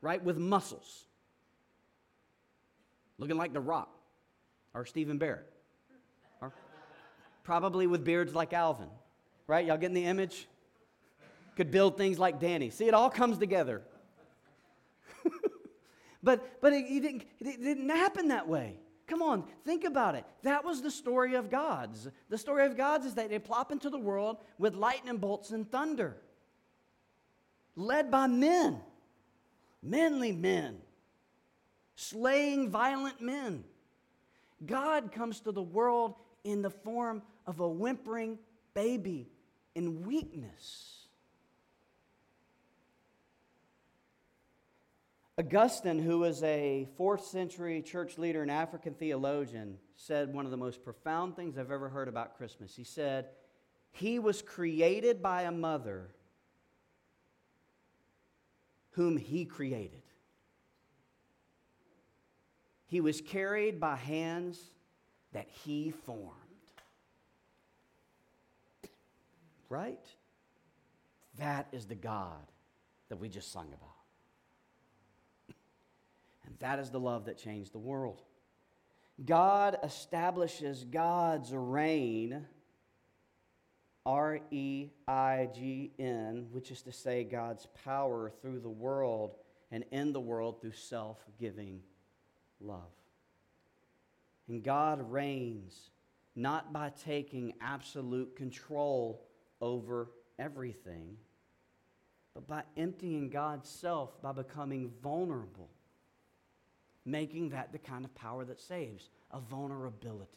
right? 0.01 0.25
With 0.25 0.39
muscles, 0.39 1.05
looking 3.19 3.37
like 3.37 3.53
The 3.53 3.61
Rock 3.61 3.95
or 4.73 4.87
Stephen 4.87 5.19
Barrett, 5.19 5.47
probably 7.45 7.87
with 7.87 8.05
beards 8.05 8.35
like 8.35 8.53
Alvin, 8.53 8.89
right? 9.47 9.65
Y'all 9.65 9.77
getting 9.77 9.95
the 9.95 10.07
image? 10.07 10.49
Could 11.57 11.71
build 11.71 11.97
things 11.97 12.19
like 12.19 12.41
Danny. 12.41 12.71
See, 12.71 12.89
it 12.89 12.95
all 12.95 13.11
comes 13.11 13.39
together. 13.39 13.83
but 16.23 16.61
but 16.61 16.73
it, 16.73 16.87
it, 16.89 17.01
didn't, 17.01 17.25
it 17.39 17.63
didn't 17.63 17.89
happen 17.91 18.29
that 18.29 18.49
way. 18.49 18.81
Come 19.07 19.21
on, 19.21 19.45
think 19.65 19.85
about 19.85 20.15
it. 20.15 20.25
That 20.43 20.65
was 20.65 20.81
the 20.81 20.91
story 20.91 21.35
of 21.35 21.51
gods. 21.51 22.09
The 22.31 22.39
story 22.39 22.65
of 22.65 22.77
gods 22.77 23.05
is 23.05 23.15
that 23.15 23.29
they 23.29 23.39
plop 23.39 23.71
into 23.71 23.91
the 23.91 23.99
world 23.99 24.39
with 24.59 24.75
lightning 24.75 25.19
bolts 25.19 25.51
and 25.51 25.71
thunder, 25.71 26.17
led 27.77 28.11
by 28.11 28.27
men, 28.27 28.81
manly 29.83 30.33
men, 30.33 30.79
slaying 31.97 32.71
violent 32.71 33.21
men. 33.21 33.65
God 34.65 35.13
comes 35.13 35.41
to 35.41 35.53
the 35.53 35.63
world 35.63 36.15
in 36.45 36.63
the 36.63 36.71
form 36.71 37.23
of 37.47 37.61
a 37.61 37.69
whimpering 37.69 38.39
baby 38.75 39.29
in 39.75 40.07
weakness. 40.07 41.01
Augustine, 45.37 45.99
who 45.99 46.21
was 46.21 46.45
a 46.45 46.87
fourth 46.97 47.25
century 47.27 47.83
church 47.83 48.19
leader 48.19 48.43
and 48.43 48.51
African 48.51 48.95
theologian, 48.95 49.79
said 49.97 50.33
one 50.33 50.45
of 50.45 50.53
the 50.53 50.57
most 50.57 50.85
profound 50.85 51.35
things 51.35 51.59
I've 51.59 51.73
ever 51.73 51.89
heard 51.89 52.07
about 52.07 52.37
Christmas. 52.37 52.77
He 52.77 52.85
said, 52.85 53.27
He 53.91 54.21
was 54.21 54.43
created 54.43 55.21
by 55.21 55.43
a 55.43 55.51
mother 55.51 56.11
whom 58.91 59.17
He 59.17 59.45
created. 59.45 60.03
He 62.87 63.01
was 63.01 63.21
carried 63.21 63.81
by 63.81 63.97
hands 63.97 64.61
that 65.35 65.47
He 65.65 65.91
formed. 65.91 66.31
Right? 69.69 70.07
That 71.39 71.67
is 71.73 71.87
the 71.87 71.95
God 71.95 72.51
that 73.09 73.17
we 73.17 73.29
just 73.29 73.53
sung 73.53 73.67
about. 73.67 73.89
And 76.47 76.55
that 76.61 76.79
is 76.79 76.91
the 76.91 77.01
love 77.01 77.27
that 77.27 77.37
changed 77.37 77.73
the 77.73 77.79
world. 77.79 78.23
God 79.25 79.79
establishes 79.83 80.85
God's 80.85 81.53
reign, 81.53 82.47
R 84.07 84.41
E 84.51 84.89
I 85.07 85.49
G 85.55 85.93
N, 85.99 86.47
which 86.53 86.71
is 86.71 86.83
to 86.83 86.93
say 86.93 87.25
God's 87.25 87.67
power 87.85 88.33
through 88.41 88.61
the 88.61 88.69
world 88.69 89.37
and 89.71 89.85
in 89.91 90.13
the 90.13 90.21
world 90.21 90.61
through 90.61 90.73
self 90.73 91.19
giving 91.41 91.81
love. 92.61 92.91
And 94.49 94.63
God 94.63 95.11
reigns 95.11 95.91
not 96.37 96.73
by 96.73 96.91
taking 96.91 97.55
absolute 97.61 98.37
control 98.37 99.27
over 99.61 100.11
everything, 100.39 101.17
but 102.35 102.47
by 102.47 102.63
emptying 102.77 103.31
God's 103.31 103.69
self 103.69 104.21
by 104.21 104.33
becoming 104.33 104.91
vulnerable 105.03 105.71
making 107.05 107.51
that 107.51 107.73
the 107.73 107.79
kind 107.79 108.05
of 108.05 108.15
power 108.15 108.45
that 108.45 108.61
saves 108.61 109.11
a 109.31 109.41
vulnerability. 109.41 110.31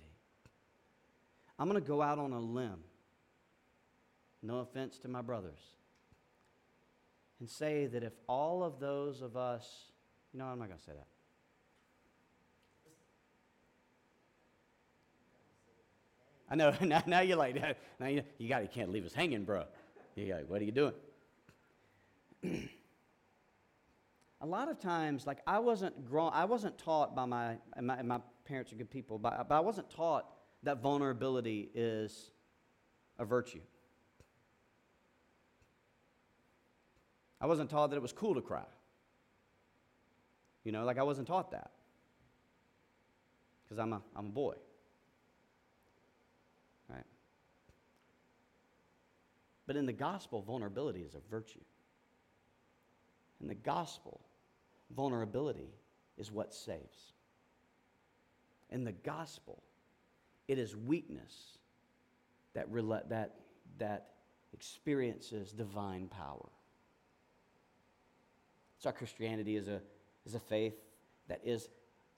I'm 1.57 1.69
going 1.69 1.81
to 1.81 1.87
go 1.87 2.01
out 2.01 2.19
on 2.19 2.33
a 2.33 2.39
limb, 2.39 2.79
no 4.43 4.59
offense 4.59 4.97
to 4.99 5.07
my 5.07 5.21
brothers, 5.21 5.59
and 7.39 7.49
say 7.49 7.87
that 7.87 8.03
if 8.03 8.13
all 8.27 8.63
of 8.63 8.79
those 8.79 9.21
of 9.21 9.37
us, 9.37 9.91
you 10.33 10.39
know, 10.39 10.45
I'm 10.45 10.59
not 10.59 10.67
going 10.67 10.79
to 10.79 10.85
say 10.85 10.93
that. 10.93 11.07
I 16.49 16.55
know. 16.55 16.73
Now, 16.81 17.03
now 17.05 17.19
you're 17.21 17.37
like, 17.37 17.55
now 17.99 18.07
you, 18.07 18.23
you 18.37 18.49
got, 18.49 18.63
you 18.63 18.69
can't 18.69 18.91
leave 18.91 19.05
us 19.05 19.13
hanging, 19.13 19.43
bro. 19.43 19.65
You're 20.15 20.37
like, 20.37 20.49
what 20.49 20.61
are 20.61 20.65
you 20.65 20.71
doing? 20.71 20.93
a 24.41 24.45
lot 24.45 24.69
of 24.69 24.79
times, 24.79 25.27
like 25.27 25.39
I 25.45 25.59
wasn't 25.59 26.05
grown, 26.05 26.31
I 26.33 26.45
wasn't 26.45 26.77
taught 26.77 27.15
by 27.15 27.25
my, 27.25 27.57
and 27.75 27.87
my, 27.87 27.97
and 27.97 28.07
my 28.07 28.19
parents 28.45 28.71
are 28.71 28.75
good 28.75 28.89
people, 28.89 29.17
but, 29.17 29.47
but 29.49 29.55
I 29.55 29.59
wasn't 29.59 29.89
taught 29.89 30.25
that 30.63 30.81
vulnerability 30.81 31.69
is 31.73 32.31
a 33.19 33.25
virtue. 33.25 33.61
I 37.39 37.45
wasn't 37.45 37.69
taught 37.69 37.91
that 37.91 37.95
it 37.95 38.01
was 38.01 38.13
cool 38.13 38.35
to 38.35 38.41
cry. 38.41 38.65
You 40.63 40.71
know, 40.71 40.83
like 40.83 40.97
I 40.97 41.03
wasn't 41.03 41.27
taught 41.27 41.51
that. 41.51 41.71
Because 43.63 43.79
I'm 43.79 43.93
a, 43.93 44.01
I'm 44.15 44.27
a 44.27 44.29
boy. 44.29 44.55
Right? 46.89 47.03
But 49.67 49.75
in 49.75 49.86
the 49.86 49.93
gospel, 49.93 50.41
vulnerability 50.41 51.01
is 51.01 51.13
a 51.13 51.19
virtue. 51.29 51.59
In 53.41 53.47
the 53.47 53.55
gospel, 53.55 54.21
vulnerability 54.95 55.69
is 56.17 56.31
what 56.31 56.53
saves. 56.53 57.13
In 58.69 58.86
the 58.86 58.93
gospel, 58.93 59.62
it 60.47 60.57
is 60.57 60.75
weakness 60.75 61.57
that, 62.53 62.67
that, 63.09 63.36
that 63.77 64.07
experiences 64.53 65.51
divine 65.51 66.07
power. 66.07 66.50
So, 68.79 68.91
Christianity 68.91 69.57
is 69.57 69.67
a, 69.67 69.81
is 70.25 70.36
a 70.36 70.39
faith 70.39 70.75
that 71.27 71.41
is 71.43 71.67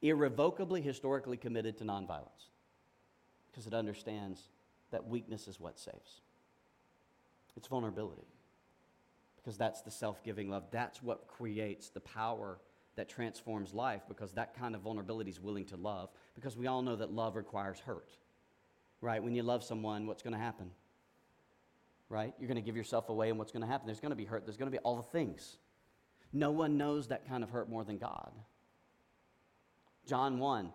irrevocably 0.02 0.82
historically 0.82 1.38
committed 1.38 1.78
to 1.80 1.84
nonviolence 1.84 2.50
because 3.52 3.66
it 3.66 3.74
understands 3.74 4.50
that 4.92 5.08
weakness 5.08 5.48
is 5.48 5.60
what 5.60 5.80
saves. 5.80 6.22
It's 7.60 7.68
vulnerability 7.68 8.26
because 9.36 9.58
that's 9.58 9.82
the 9.82 9.92
self 9.92 10.24
giving 10.24 10.50
love. 10.50 10.64
That's 10.72 11.04
what 11.04 11.28
creates 11.28 11.90
the 11.90 12.00
power 12.00 12.58
that 12.96 13.10
transforms 13.10 13.74
life 13.74 14.04
because 14.08 14.32
that 14.34 14.58
kind 14.58 14.76
of 14.76 14.82
vulnerability 14.82 15.30
is 15.30 15.42
willing 15.42 15.66
to 15.66 15.76
love. 15.76 16.10
Because 16.36 16.56
we 16.56 16.68
all 16.68 16.82
know 16.82 16.96
that 16.96 17.12
love 17.12 17.36
requires 17.36 17.78
hurt, 17.80 18.12
right? 19.02 19.22
When 19.22 19.36
you 19.36 19.44
love 19.44 19.62
someone, 19.62 20.08
what's 20.08 20.24
going 20.24 20.36
to 20.36 20.40
happen? 20.40 20.72
Right? 22.08 22.34
You're 22.40 22.48
going 22.48 22.56
to 22.56 22.62
give 22.62 22.78
yourself 22.78 23.10
away, 23.10 23.28
and 23.28 23.38
what's 23.38 23.52
going 23.52 23.62
to 23.62 23.68
happen? 23.68 23.88
There's 23.88 24.00
going 24.00 24.12
to 24.12 24.16
be 24.16 24.24
hurt, 24.24 24.46
there's 24.46 24.58
going 24.58 24.72
to 24.72 24.78
be 24.78 24.82
all 24.84 24.96
the 24.96 25.04
things. 25.04 25.58
No 26.32 26.52
one 26.52 26.78
knows 26.78 27.10
that 27.10 27.28
kind 27.28 27.44
of 27.44 27.50
hurt 27.50 27.70
more 27.70 27.84
than 27.84 27.98
God. 27.98 28.32
John 30.08 30.40
1 30.40 30.72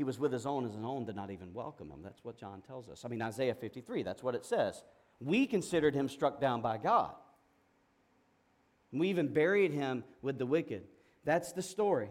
he 0.00 0.04
was 0.04 0.18
with 0.18 0.32
his 0.32 0.46
own, 0.46 0.64
and 0.64 0.74
his 0.74 0.82
own 0.82 1.04
did 1.04 1.14
not 1.14 1.30
even 1.30 1.52
welcome 1.52 1.90
him. 1.90 2.00
That's 2.02 2.24
what 2.24 2.38
John 2.38 2.62
tells 2.62 2.88
us. 2.88 3.04
I 3.04 3.08
mean, 3.08 3.20
Isaiah 3.20 3.54
53, 3.54 4.02
that's 4.02 4.22
what 4.22 4.34
it 4.34 4.46
says. 4.46 4.82
We 5.20 5.46
considered 5.46 5.94
him 5.94 6.08
struck 6.08 6.40
down 6.40 6.62
by 6.62 6.78
God. 6.78 7.12
We 8.92 9.08
even 9.08 9.28
buried 9.28 9.72
him 9.72 10.04
with 10.22 10.38
the 10.38 10.46
wicked. 10.46 10.82
That's 11.24 11.52
the 11.52 11.62
story. 11.62 12.10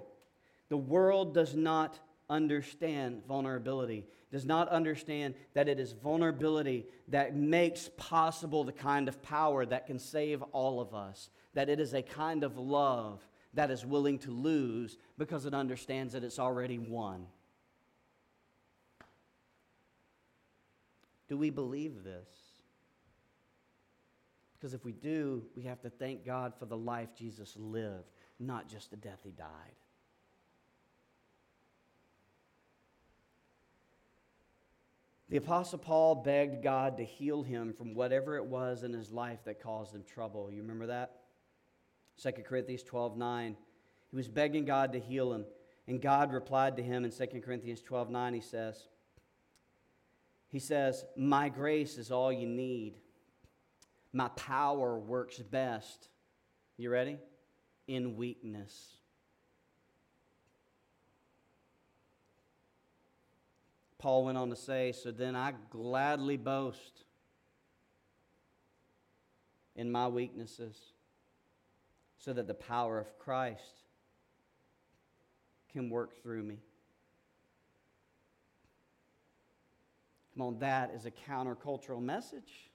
The 0.70 0.78
world 0.78 1.34
does 1.34 1.56
not 1.56 2.00
understand 2.30 3.24
vulnerability, 3.28 4.06
does 4.32 4.46
not 4.46 4.70
understand 4.70 5.34
that 5.56 5.68
it 5.68 5.80
is 5.80 5.94
vulnerability 5.94 6.86
that 7.08 7.36
makes 7.36 7.90
possible 7.98 8.64
the 8.64 8.72
kind 8.72 9.08
of 9.08 9.22
power 9.24 9.66
that 9.66 9.88
can 9.88 9.98
save 9.98 10.42
all 10.52 10.80
of 10.80 10.94
us, 10.94 11.30
that 11.56 11.70
it 11.70 11.80
is 11.80 11.94
a 11.94 12.04
kind 12.04 12.44
of 12.44 12.58
love 12.58 13.28
that 13.56 13.72
is 13.72 13.84
willing 13.84 14.20
to 14.20 14.32
lose 14.32 14.98
because 15.18 15.46
it 15.46 15.56
understands 15.56 16.14
that 16.14 16.24
it's 16.24 16.38
already 16.38 16.78
won. 16.78 17.26
Do 21.28 21.36
we 21.36 21.50
believe 21.50 22.04
this? 22.04 22.28
Because 24.60 24.74
if 24.74 24.84
we 24.84 24.92
do, 24.92 25.44
we 25.56 25.64
have 25.64 25.82
to 25.82 25.90
thank 25.90 26.26
God 26.26 26.54
for 26.60 26.66
the 26.66 26.76
life 26.76 27.10
Jesus 27.18 27.56
lived, 27.58 28.12
not 28.40 28.68
just 28.68 28.92
the 28.92 28.98
death 28.98 29.20
he 29.24 29.32
died. 29.32 29.48
The 35.30 35.38
Apostle 35.38 35.78
Paul 35.78 36.16
begged 36.16 36.64
God 36.64 36.98
to 36.98 37.06
heal 37.06 37.44
him 37.44 37.74
from 37.74 37.94
whatever 37.94 38.36
it 38.36 38.46
was 38.46 38.84
in 38.84 38.92
his 38.94 39.12
life 39.12 39.40
that 39.46 39.62
caused 39.62 39.94
him 39.94 40.04
trouble. 40.04 40.52
You 40.52 40.62
remember 40.62 40.88
that? 40.88 41.22
2 42.22 42.32
Corinthians 42.44 42.84
12 42.84 43.16
9. 43.16 43.56
He 44.10 44.16
was 44.16 44.28
begging 44.28 44.66
God 44.66 44.92
to 44.94 45.00
heal 45.00 45.32
him. 45.32 45.46
And 45.88 46.02
God 46.02 46.34
replied 46.34 46.76
to 46.78 46.84
him 46.84 47.06
in 47.06 47.12
2 47.12 47.42
Corinthians 47.42 47.82
12 47.82 48.10
9. 48.10 48.34
He 48.34 48.42
says, 48.42 48.88
He 50.50 50.60
says, 50.60 51.06
My 51.16 51.48
grace 51.48 51.98
is 51.98 52.12
all 52.12 52.34
you 52.34 52.48
need. 52.48 52.98
My 54.12 54.30
power 54.30 54.98
works 54.98 55.38
best. 55.38 56.10
You 56.78 56.90
ready? 56.90 57.18
In 57.88 58.16
weakness. 58.16 58.96
Paul 64.00 64.26
went 64.26 64.38
on 64.38 64.50
to 64.50 64.56
say, 64.56 64.94
So 64.94 65.12
then 65.12 65.36
I 65.36 65.54
gladly 65.70 66.38
boast 66.38 67.04
in 69.76 69.92
my 69.92 70.08
weaknesses, 70.08 70.78
so 72.18 72.34
that 72.34 72.48
the 72.48 72.54
power 72.54 72.98
of 73.00 73.18
Christ 73.20 73.84
can 75.72 75.90
work 75.90 76.22
through 76.22 76.44
me. 76.44 76.60
Come 80.34 80.48
on, 80.48 80.60
that 80.60 80.92
is 80.96 81.06
a 81.06 81.12
countercultural 81.12 82.02
message. 82.02 82.69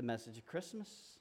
The 0.00 0.06
message 0.06 0.38
of 0.38 0.46
Christmas. 0.46 1.18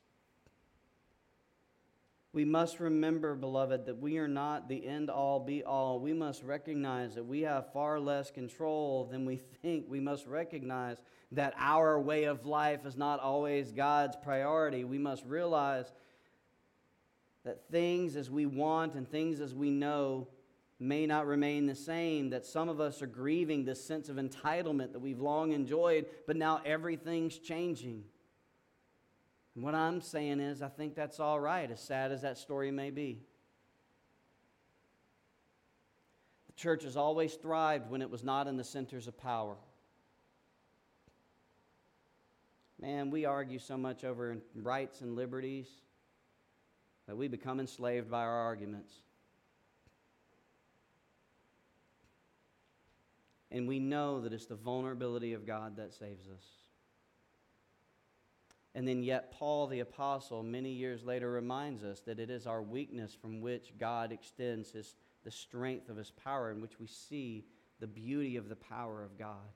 We 2.32 2.46
must 2.46 2.80
remember, 2.80 3.36
beloved, 3.36 3.88
that 3.88 4.00
we 4.00 4.20
are 4.20 4.28
not 4.30 4.70
the 4.70 4.88
end 4.88 5.10
all 5.10 5.42
be 5.42 5.66
all. 5.66 6.00
We 6.00 6.14
must 6.14 6.44
recognize 6.44 7.16
that 7.16 7.26
we 7.26 7.42
have 7.42 7.74
far 7.74 8.00
less 8.00 8.32
control 8.32 9.04
than 9.12 9.26
we 9.26 9.36
think. 9.36 9.88
We 9.90 10.00
must 10.00 10.26
recognize 10.28 10.96
that 11.34 11.56
our 11.58 12.00
way 12.00 12.24
of 12.24 12.46
life 12.46 12.86
is 12.86 12.96
not 12.96 13.20
always 13.20 13.74
God's 13.74 14.16
priority. 14.16 14.86
We 14.86 14.98
must 14.98 15.26
realize 15.26 15.92
that 17.44 17.70
things 17.70 18.16
as 18.16 18.32
we 18.32 18.46
want 18.46 18.94
and 18.94 19.06
things 19.06 19.42
as 19.42 19.54
we 19.54 19.72
know 19.72 20.30
may 20.80 21.06
not 21.06 21.28
remain 21.28 21.66
the 21.66 21.76
same, 21.76 22.30
that 22.30 22.46
some 22.46 22.70
of 22.70 22.80
us 22.80 23.02
are 23.02 23.08
grieving 23.08 23.66
this 23.66 23.84
sense 23.84 24.08
of 24.08 24.16
entitlement 24.16 24.94
that 24.94 25.00
we've 25.00 25.20
long 25.20 25.52
enjoyed, 25.52 26.06
but 26.26 26.38
now 26.38 26.62
everything's 26.64 27.38
changing. 27.38 28.06
And 29.60 29.66
what 29.66 29.76
I'm 29.76 30.00
saying 30.00 30.40
is, 30.40 30.62
I 30.62 30.70
think 30.70 30.96
that's 30.96 31.20
all 31.20 31.38
right, 31.38 31.70
as 31.70 31.82
sad 31.82 32.14
as 32.14 32.22
that 32.22 32.38
story 32.38 32.72
may 32.72 32.92
be. 32.92 33.20
The 36.48 36.54
church 36.54 36.86
has 36.86 36.96
always 36.96 37.34
thrived 37.34 37.92
when 37.92 38.02
it 38.02 38.10
was 38.10 38.24
not 38.24 38.48
in 38.48 38.56
the 38.56 38.64
centers 38.64 39.10
of 39.10 39.18
power. 39.18 39.58
Man, 42.80 43.10
we 43.10 43.26
argue 43.26 43.60
so 43.60 43.76
much 43.76 44.06
over 44.06 44.38
rights 44.56 45.02
and 45.02 45.18
liberties 45.18 45.68
that 47.08 47.18
we 47.18 47.28
become 47.28 47.60
enslaved 47.60 48.10
by 48.10 48.22
our 48.22 48.38
arguments. 48.38 48.94
And 53.52 53.68
we 53.68 53.80
know 53.80 54.22
that 54.22 54.32
it's 54.32 54.46
the 54.46 54.56
vulnerability 54.56 55.34
of 55.34 55.46
God 55.46 55.76
that 55.76 55.94
saves 55.94 56.30
us. 56.30 56.69
And 58.76 58.88
then, 58.88 59.02
yet, 59.02 59.32
Paul 59.32 59.68
the 59.68 59.80
Apostle, 59.80 60.44
many 60.44 60.72
years 60.72 61.04
later, 61.04 61.32
reminds 61.32 61.84
us 61.84 62.02
that 62.02 62.20
it 62.20 62.30
is 62.30 62.46
our 62.46 62.62
weakness 62.62 63.16
from 63.20 63.42
which 63.42 63.74
God 63.80 64.12
extends 64.12 64.72
his, 64.72 64.96
the 65.24 65.32
strength 65.32 65.90
of 65.90 65.98
his 65.98 66.12
power, 66.12 66.52
in 66.52 66.62
which 66.62 66.80
we 66.80 66.86
see 66.86 67.46
the 67.80 67.88
beauty 67.88 68.38
of 68.38 68.48
the 68.48 68.56
power 68.56 69.04
of 69.04 69.18
God. 69.18 69.54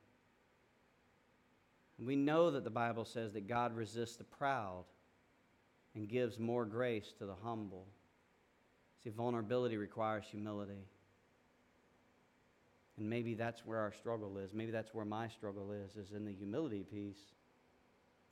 We 1.99 2.15
know 2.15 2.51
that 2.51 2.63
the 2.63 2.69
Bible 2.69 3.05
says 3.05 3.33
that 3.33 3.47
God 3.47 3.75
resists 3.75 4.15
the 4.15 4.23
proud 4.23 4.85
and 5.95 6.09
gives 6.09 6.39
more 6.39 6.65
grace 6.65 7.13
to 7.19 7.25
the 7.25 7.35
humble. 7.43 7.87
See, 9.03 9.11
vulnerability 9.11 9.77
requires 9.77 10.25
humility. 10.29 10.87
And 12.97 13.09
maybe 13.09 13.35
that's 13.35 13.65
where 13.65 13.79
our 13.79 13.93
struggle 13.93 14.37
is. 14.37 14.53
Maybe 14.53 14.71
that's 14.71 14.93
where 14.93 15.05
my 15.05 15.27
struggle 15.27 15.71
is, 15.71 15.95
is 15.95 16.13
in 16.13 16.25
the 16.25 16.33
humility 16.33 16.83
piece 16.83 17.33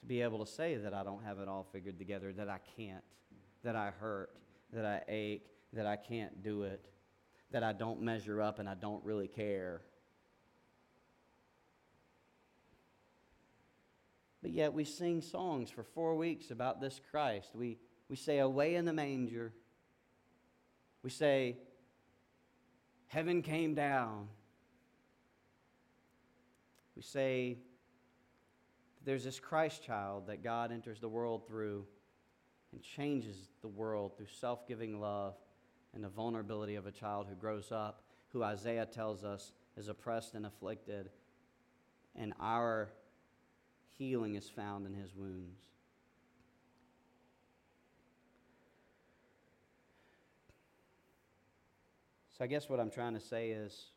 to 0.01 0.07
be 0.07 0.21
able 0.21 0.43
to 0.43 0.51
say 0.51 0.75
that 0.75 0.93
I 0.93 1.03
don't 1.03 1.23
have 1.23 1.39
it 1.39 1.47
all 1.47 1.65
figured 1.71 1.97
together, 1.97 2.33
that 2.33 2.49
I 2.49 2.59
can't, 2.75 3.03
that 3.63 3.75
I 3.75 3.91
hurt, 3.91 4.31
that 4.73 4.85
I 4.85 5.01
ache, 5.07 5.47
that 5.73 5.85
I 5.85 5.95
can't 5.95 6.43
do 6.43 6.63
it, 6.63 6.83
that 7.51 7.63
I 7.63 7.73
don't 7.73 8.01
measure 8.01 8.41
up 8.41 8.59
and 8.59 8.67
I 8.67 8.73
don't 8.73 9.03
really 9.05 9.27
care. 9.27 9.81
But 14.41 14.51
yet 14.51 14.73
we 14.73 14.85
sing 14.85 15.21
songs 15.21 15.69
for 15.69 15.83
four 15.83 16.15
weeks 16.15 16.49
about 16.49 16.81
this 16.81 16.99
Christ. 17.11 17.51
We, 17.53 17.77
we 18.09 18.15
say, 18.15 18.39
Away 18.39 18.75
in 18.75 18.85
the 18.85 18.93
manger. 18.93 19.53
We 21.03 21.11
say, 21.11 21.57
Heaven 23.07 23.41
came 23.41 23.75
down. 23.75 24.29
We 26.95 27.03
say, 27.03 27.57
there's 29.03 29.23
this 29.23 29.39
Christ 29.39 29.83
child 29.83 30.27
that 30.27 30.43
God 30.43 30.71
enters 30.71 30.99
the 30.99 31.09
world 31.09 31.47
through 31.47 31.85
and 32.71 32.81
changes 32.81 33.35
the 33.61 33.67
world 33.67 34.15
through 34.15 34.27
self 34.27 34.67
giving 34.67 34.99
love 34.99 35.35
and 35.93 36.03
the 36.03 36.09
vulnerability 36.09 36.75
of 36.75 36.85
a 36.85 36.91
child 36.91 37.27
who 37.27 37.35
grows 37.35 37.71
up, 37.71 38.03
who 38.29 38.43
Isaiah 38.43 38.85
tells 38.85 39.23
us 39.23 39.51
is 39.75 39.89
oppressed 39.89 40.35
and 40.35 40.45
afflicted, 40.45 41.09
and 42.15 42.33
our 42.39 42.89
healing 43.97 44.35
is 44.35 44.49
found 44.49 44.85
in 44.85 44.93
his 44.93 45.15
wounds. 45.15 45.59
So, 52.37 52.45
I 52.45 52.47
guess 52.47 52.69
what 52.69 52.79
I'm 52.79 52.89
trying 52.89 53.13
to 53.13 53.19
say 53.19 53.49
is 53.49 53.87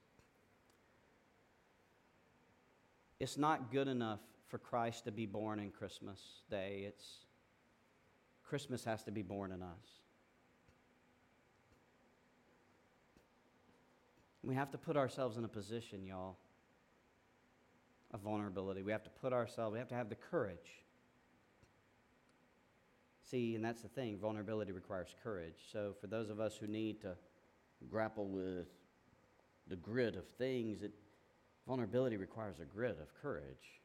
it's 3.21 3.39
not 3.39 3.71
good 3.71 3.89
enough 3.89 4.21
for 4.55 4.59
Christ 4.59 5.07
to 5.07 5.11
be 5.11 5.27
born 5.27 5.59
in 5.59 5.73
Christmas 5.73 6.21
Day. 6.49 6.85
It's 6.87 7.25
Christmas 8.45 8.85
has 8.85 9.03
to 9.03 9.11
be 9.11 9.21
born 9.21 9.51
in 9.51 9.63
us. 9.63 9.99
We 14.45 14.55
have 14.55 14.71
to 14.71 14.79
put 14.79 14.97
ourselves 14.97 15.39
in 15.39 15.45
a 15.45 15.49
position, 15.49 16.05
y'all, 16.07 16.37
of 18.13 18.21
vulnerability. 18.21 18.85
We 18.85 18.93
have 18.93 19.03
to 19.03 19.11
put 19.11 19.33
ourselves, 19.33 19.73
we 19.73 19.81
have 19.81 19.89
to 19.89 19.97
have 19.97 20.09
the 20.09 20.15
courage. 20.15 20.85
See, 23.29 23.57
and 23.57 23.65
that's 23.65 23.83
the 23.83 23.89
thing 23.89 24.19
vulnerability 24.19 24.71
requires 24.71 25.09
courage. 25.25 25.65
So, 25.73 25.97
for 26.01 26.07
those 26.07 26.31
of 26.31 26.39
us 26.39 26.55
who 26.55 26.69
need 26.69 27.01
to 27.01 27.17
grapple 27.91 28.29
with 28.29 28.69
the 29.67 29.75
grit 29.75 30.15
of 30.15 30.29
things, 30.39 30.83
it, 30.83 30.93
vulnerability 31.67 32.17
requires 32.17 32.61
a 32.61 32.65
grit 32.65 33.01
of 33.03 33.21
courage. 33.21 33.81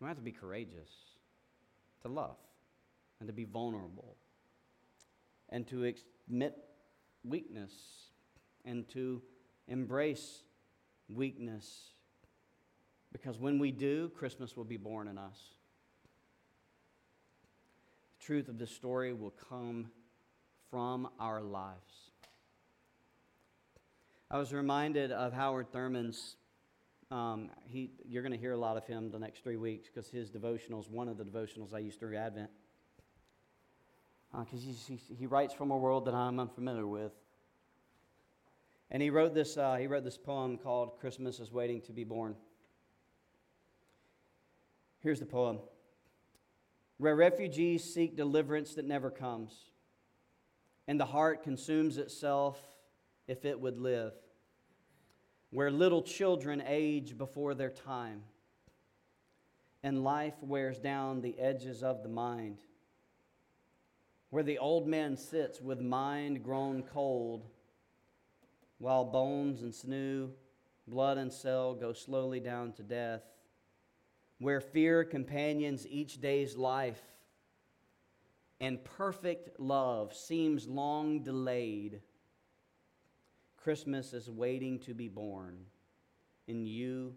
We 0.00 0.08
have 0.08 0.16
to 0.16 0.22
be 0.22 0.32
courageous, 0.32 0.90
to 2.02 2.08
love, 2.08 2.36
and 3.18 3.26
to 3.28 3.32
be 3.32 3.44
vulnerable, 3.44 4.16
and 5.48 5.66
to 5.68 5.92
admit 6.28 6.56
weakness, 7.24 7.72
and 8.64 8.88
to 8.90 9.22
embrace 9.68 10.42
weakness. 11.08 11.92
Because 13.12 13.38
when 13.38 13.58
we 13.58 13.72
do, 13.72 14.10
Christmas 14.10 14.56
will 14.56 14.64
be 14.64 14.76
born 14.76 15.08
in 15.08 15.16
us. 15.16 15.38
The 18.18 18.24
truth 18.24 18.48
of 18.48 18.58
this 18.58 18.70
story 18.70 19.14
will 19.14 19.34
come 19.48 19.90
from 20.70 21.08
our 21.18 21.40
lives. 21.40 22.10
I 24.30 24.38
was 24.38 24.52
reminded 24.52 25.12
of 25.12 25.32
Howard 25.32 25.72
Thurman's. 25.72 26.36
Um, 27.10 27.50
he, 27.64 27.92
you're 28.04 28.22
going 28.22 28.32
to 28.32 28.38
hear 28.38 28.52
a 28.52 28.56
lot 28.56 28.76
of 28.76 28.84
him 28.84 29.10
the 29.10 29.18
next 29.18 29.44
three 29.44 29.56
weeks 29.56 29.88
because 29.88 30.08
his 30.08 30.30
devotionals, 30.30 30.90
one 30.90 31.08
of 31.08 31.16
the 31.16 31.24
devotionals 31.24 31.72
I 31.72 31.78
use 31.78 31.94
through 31.94 32.16
Advent, 32.16 32.50
because 34.32 34.64
uh, 34.64 34.72
he, 34.88 35.00
he 35.14 35.26
writes 35.26 35.54
from 35.54 35.70
a 35.70 35.76
world 35.76 36.06
that 36.06 36.14
I'm 36.14 36.40
unfamiliar 36.40 36.86
with. 36.86 37.12
And 38.90 39.02
he 39.02 39.10
wrote 39.10 39.34
this, 39.34 39.56
uh, 39.56 39.76
he 39.76 39.86
wrote 39.86 40.04
this 40.04 40.18
poem 40.18 40.58
called 40.58 40.98
Christmas 41.00 41.38
is 41.38 41.52
Waiting 41.52 41.80
to 41.82 41.92
Be 41.92 42.04
Born. 42.04 42.34
Here's 45.00 45.20
the 45.20 45.26
poem 45.26 45.60
Where 46.98 47.14
refugees 47.14 47.84
seek 47.84 48.16
deliverance 48.16 48.74
that 48.74 48.84
never 48.84 49.10
comes, 49.10 49.52
and 50.88 50.98
the 50.98 51.06
heart 51.06 51.44
consumes 51.44 51.98
itself 51.98 52.58
if 53.28 53.44
it 53.44 53.60
would 53.60 53.78
live. 53.78 54.12
Where 55.50 55.70
little 55.70 56.02
children 56.02 56.62
age 56.66 57.16
before 57.16 57.54
their 57.54 57.70
time, 57.70 58.22
and 59.82 60.02
life 60.02 60.34
wears 60.42 60.78
down 60.78 61.20
the 61.20 61.38
edges 61.38 61.82
of 61.82 62.02
the 62.02 62.08
mind. 62.08 62.58
Where 64.30 64.42
the 64.42 64.58
old 64.58 64.88
man 64.88 65.16
sits 65.16 65.60
with 65.60 65.80
mind 65.80 66.42
grown 66.42 66.82
cold, 66.82 67.46
while 68.78 69.04
bones 69.04 69.62
and 69.62 69.72
sinew, 69.72 70.30
blood 70.88 71.18
and 71.18 71.32
cell 71.32 71.74
go 71.74 71.92
slowly 71.92 72.40
down 72.40 72.72
to 72.72 72.82
death. 72.82 73.22
Where 74.38 74.60
fear 74.60 75.04
companions 75.04 75.86
each 75.86 76.20
day's 76.20 76.56
life, 76.56 77.00
and 78.60 78.84
perfect 78.84 79.60
love 79.60 80.14
seems 80.14 80.66
long 80.66 81.22
delayed 81.22 82.02
Christmas 83.66 84.12
is 84.12 84.30
waiting 84.30 84.78
to 84.78 84.94
be 84.94 85.08
born 85.08 85.56
in 86.46 86.64
you 86.66 87.12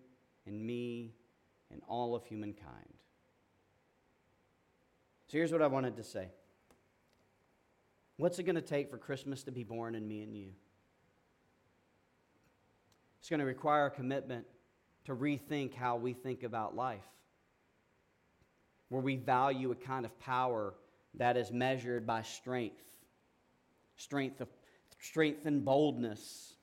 and 0.47 0.59
me 0.59 1.13
and 1.71 1.79
all 1.87 2.15
of 2.15 2.25
humankind. 2.25 2.95
So 5.27 5.37
here's 5.37 5.51
what 5.51 5.61
I 5.61 5.67
wanted 5.67 5.95
to 5.97 6.03
say 6.03 6.29
What's 8.17 8.39
it 8.39 8.45
going 8.45 8.55
to 8.55 8.63
take 8.63 8.89
for 8.89 8.97
Christmas 8.97 9.43
to 9.43 9.51
be 9.51 9.63
born 9.63 9.93
in 9.93 10.07
me 10.07 10.23
and 10.23 10.35
you? 10.35 10.47
It's 13.19 13.29
going 13.29 13.41
to 13.41 13.45
require 13.45 13.85
a 13.85 13.91
commitment 13.91 14.47
to 15.05 15.15
rethink 15.15 15.75
how 15.75 15.97
we 15.97 16.13
think 16.13 16.41
about 16.41 16.75
life, 16.75 17.05
where 18.87 19.03
we 19.03 19.17
value 19.17 19.69
a 19.69 19.75
kind 19.75 20.03
of 20.03 20.19
power 20.19 20.73
that 21.13 21.37
is 21.37 21.51
measured 21.51 22.07
by 22.07 22.23
strength, 22.23 22.81
strength 23.97 24.41
of 24.41 24.47
strength 24.99 25.45
and 25.45 25.63
boldness. 25.63 26.53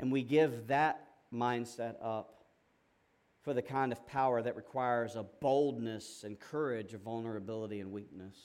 And 0.00 0.10
we 0.10 0.22
give 0.22 0.66
that 0.68 1.06
mindset 1.32 1.96
up 2.02 2.44
for 3.42 3.52
the 3.52 3.62
kind 3.62 3.92
of 3.92 4.06
power 4.06 4.40
that 4.42 4.56
requires 4.56 5.16
a 5.16 5.22
boldness 5.22 6.24
and 6.24 6.40
courage 6.40 6.94
of 6.94 7.02
vulnerability 7.02 7.80
and 7.80 7.92
weakness. 7.92 8.36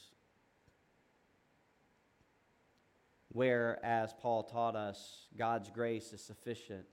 Where, 3.29 3.79
as 3.83 4.13
Paul 4.19 4.43
taught 4.43 4.75
us, 4.75 5.27
God's 5.37 5.69
grace 5.69 6.11
is 6.13 6.21
sufficient 6.21 6.85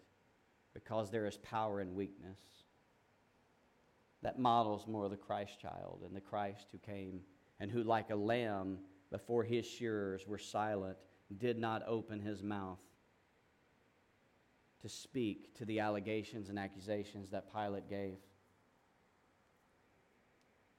because 0.75 1.11
there 1.11 1.27
is 1.27 1.39
power 1.39 1.81
in 1.81 1.95
weakness. 1.95 2.39
That 4.23 4.39
models 4.39 4.87
more 4.87 5.09
the 5.09 5.17
Christ 5.17 5.61
child 5.61 6.03
and 6.05 6.15
the 6.15 6.21
Christ 6.21 6.67
who 6.71 6.79
came 6.79 7.21
and 7.59 7.71
who, 7.71 7.83
like 7.83 8.11
a 8.11 8.17
lamb, 8.17 8.79
before 9.11 9.45
his 9.45 9.67
shearers 9.67 10.27
were 10.27 10.39
silent, 10.39 10.97
did 11.39 11.59
not 11.59 11.83
open 11.87 12.21
his 12.21 12.43
mouth 12.43 12.79
to 14.83 14.89
speak 14.89 15.55
to 15.55 15.65
the 15.65 15.81
allegations 15.81 16.49
and 16.49 16.59
accusations 16.59 17.31
that 17.31 17.53
Pilate 17.53 17.89
gave. 17.89 18.19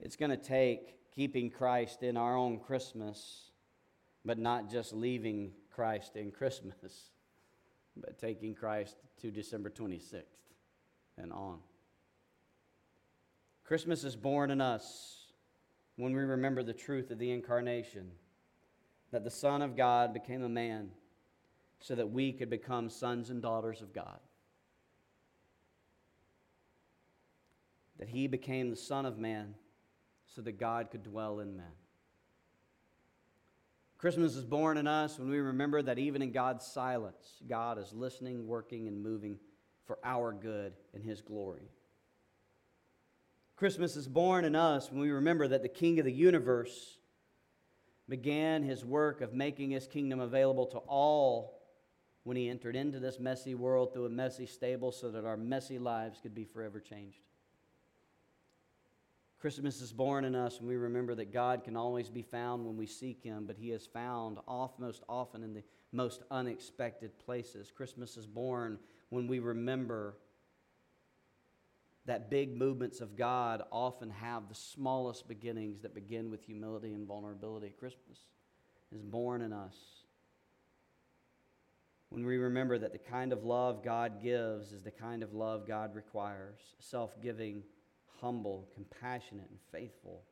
It's 0.00 0.16
going 0.16 0.30
to 0.30 0.36
take 0.36 1.10
keeping 1.14 1.50
Christ 1.50 2.02
in 2.02 2.16
our 2.16 2.36
own 2.36 2.60
Christmas, 2.60 3.50
but 4.24 4.38
not 4.38 4.70
just 4.70 4.92
leaving 4.92 5.52
Christ 5.74 6.16
in 6.16 6.30
Christmas, 6.30 7.10
but 7.96 8.18
taking 8.18 8.54
Christ 8.54 8.96
to 9.20 9.30
December 9.30 9.70
26th 9.70 10.22
and 11.16 11.32
on. 11.32 11.58
Christmas 13.64 14.04
is 14.04 14.16
born 14.16 14.50
in 14.50 14.60
us 14.60 15.27
when 15.98 16.14
we 16.14 16.22
remember 16.22 16.62
the 16.62 16.72
truth 16.72 17.10
of 17.10 17.18
the 17.18 17.32
incarnation 17.32 18.08
that 19.10 19.24
the 19.24 19.30
Son 19.30 19.62
of 19.62 19.76
God 19.76 20.14
became 20.14 20.44
a 20.44 20.48
man 20.48 20.90
so 21.80 21.96
that 21.96 22.10
we 22.10 22.32
could 22.32 22.48
become 22.48 22.88
sons 22.88 23.30
and 23.30 23.42
daughters 23.42 23.82
of 23.82 23.92
God. 23.92 24.20
That 27.98 28.08
he 28.08 28.28
became 28.28 28.70
the 28.70 28.76
Son 28.76 29.06
of 29.06 29.18
Man 29.18 29.54
so 30.26 30.40
that 30.42 30.52
God 30.52 30.92
could 30.92 31.02
dwell 31.02 31.40
in 31.40 31.56
man. 31.56 31.66
Christmas 33.98 34.36
is 34.36 34.44
born 34.44 34.76
in 34.76 34.86
us 34.86 35.18
when 35.18 35.28
we 35.28 35.38
remember 35.38 35.82
that 35.82 35.98
even 35.98 36.22
in 36.22 36.30
God's 36.30 36.64
silence, 36.64 37.42
God 37.48 37.76
is 37.76 37.92
listening, 37.92 38.46
working, 38.46 38.86
and 38.86 39.02
moving 39.02 39.36
for 39.84 39.98
our 40.04 40.32
good 40.32 40.74
and 40.94 41.02
his 41.02 41.20
glory. 41.20 41.72
Christmas 43.58 43.96
is 43.96 44.06
born 44.06 44.44
in 44.44 44.54
us 44.54 44.88
when 44.92 45.00
we 45.00 45.10
remember 45.10 45.48
that 45.48 45.62
the 45.62 45.68
King 45.68 45.98
of 45.98 46.04
the 46.04 46.12
universe 46.12 46.96
began 48.08 48.62
his 48.62 48.84
work 48.84 49.20
of 49.20 49.34
making 49.34 49.72
his 49.72 49.88
kingdom 49.88 50.20
available 50.20 50.66
to 50.66 50.78
all 50.78 51.60
when 52.22 52.36
he 52.36 52.48
entered 52.48 52.76
into 52.76 53.00
this 53.00 53.18
messy 53.18 53.56
world 53.56 53.92
through 53.92 54.06
a 54.06 54.10
messy 54.10 54.46
stable 54.46 54.92
so 54.92 55.10
that 55.10 55.24
our 55.24 55.36
messy 55.36 55.76
lives 55.76 56.20
could 56.22 56.36
be 56.36 56.44
forever 56.44 56.78
changed. 56.78 57.18
Christmas 59.40 59.80
is 59.80 59.92
born 59.92 60.24
in 60.24 60.36
us 60.36 60.60
when 60.60 60.68
we 60.68 60.76
remember 60.76 61.16
that 61.16 61.32
God 61.32 61.64
can 61.64 61.76
always 61.76 62.08
be 62.08 62.22
found 62.22 62.64
when 62.64 62.76
we 62.76 62.86
seek 62.86 63.24
him, 63.24 63.44
but 63.44 63.56
he 63.56 63.72
is 63.72 63.86
found 63.86 64.38
off 64.46 64.78
most 64.78 65.02
often 65.08 65.42
in 65.42 65.52
the 65.52 65.64
most 65.90 66.22
unexpected 66.30 67.18
places. 67.18 67.72
Christmas 67.74 68.16
is 68.16 68.26
born 68.26 68.78
when 69.08 69.26
we 69.26 69.40
remember 69.40 70.14
that 72.08 72.30
big 72.30 72.56
movements 72.56 73.02
of 73.02 73.16
God 73.16 73.62
often 73.70 74.08
have 74.08 74.48
the 74.48 74.54
smallest 74.54 75.28
beginnings 75.28 75.82
that 75.82 75.94
begin 75.94 76.30
with 76.30 76.42
humility 76.42 76.94
and 76.94 77.06
vulnerability. 77.06 77.72
Christmas 77.78 78.18
is 78.90 79.02
born 79.02 79.42
in 79.42 79.52
us. 79.52 79.76
When 82.08 82.24
we 82.24 82.38
remember 82.38 82.78
that 82.78 82.92
the 82.92 82.98
kind 82.98 83.30
of 83.30 83.44
love 83.44 83.84
God 83.84 84.22
gives 84.22 84.72
is 84.72 84.82
the 84.82 84.90
kind 84.90 85.22
of 85.22 85.34
love 85.34 85.68
God 85.68 85.94
requires 85.94 86.58
self 86.78 87.20
giving, 87.22 87.62
humble, 88.22 88.70
compassionate, 88.74 89.50
and 89.50 89.58
faithful. 89.70 90.22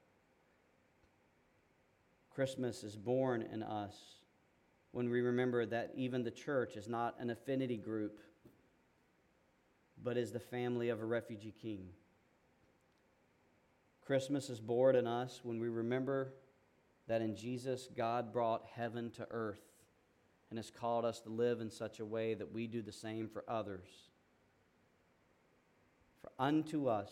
Christmas 2.31 2.85
is 2.85 2.97
born 2.97 3.43
in 3.53 3.63
us 3.63 3.97
when 4.93 5.11
we 5.11 5.21
remember 5.21 5.67
that 5.67 5.93
even 5.95 6.25
the 6.25 6.31
church 6.31 6.77
is 6.77 6.89
not 6.89 7.17
an 7.19 7.29
affinity 7.29 7.77
group 7.77 8.19
but 10.03 10.17
is 10.17 10.33
the 10.33 10.41
family 10.41 10.89
of 10.89 11.01
a 11.01 11.05
refugee 11.05 11.55
king. 11.63 11.89
Christmas 14.05 14.51
is 14.51 14.61
born 14.61 14.95
in 14.95 15.07
us 15.07 15.41
when 15.43 15.59
we 15.59 15.69
remember 15.69 16.33
that 17.09 17.23
in 17.23 17.35
Jesus, 17.37 17.89
God 17.97 18.33
brought 18.33 18.65
heaven 18.75 19.11
to 19.13 19.27
earth 19.31 19.63
and 20.51 20.59
has 20.59 20.71
called 20.71 21.05
us 21.05 21.21
to 21.21 21.29
live 21.29 21.61
in 21.61 21.71
such 21.71 21.99
a 21.99 22.05
way 22.05 22.35
that 22.35 22.53
we 22.53 22.67
do 22.67 22.83
the 22.83 22.93
same 22.93 23.29
for 23.29 23.45
others. 23.49 23.89
For 26.21 26.31
unto 26.39 26.89
us 26.89 27.11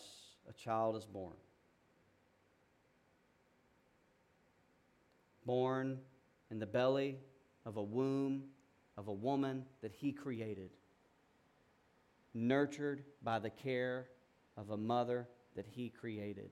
a 0.49 0.53
child 0.53 0.97
is 0.97 1.05
born. 1.05 1.35
Born 5.45 5.99
in 6.51 6.59
the 6.59 6.67
belly 6.67 7.19
of 7.67 7.77
a 7.77 7.83
womb 7.83 8.45
of 8.97 9.09
a 9.09 9.13
woman 9.13 9.65
that 9.83 9.93
he 9.93 10.13
created 10.13 10.71
nurtured 12.35 13.05
by 13.23 13.39
the 13.39 13.51
care 13.51 14.09
of 14.57 14.71
a 14.71 14.77
mother 14.77 15.29
that 15.57 15.67
he 15.67 15.89
created, 15.89 16.51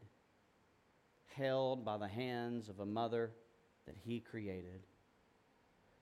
held 1.37 1.85
by 1.85 1.99
the 1.99 2.09
hands 2.09 2.69
of 2.69 2.81
a 2.81 2.87
mother 2.87 3.33
that 3.87 3.97
he 4.05 4.21
created, 4.21 4.87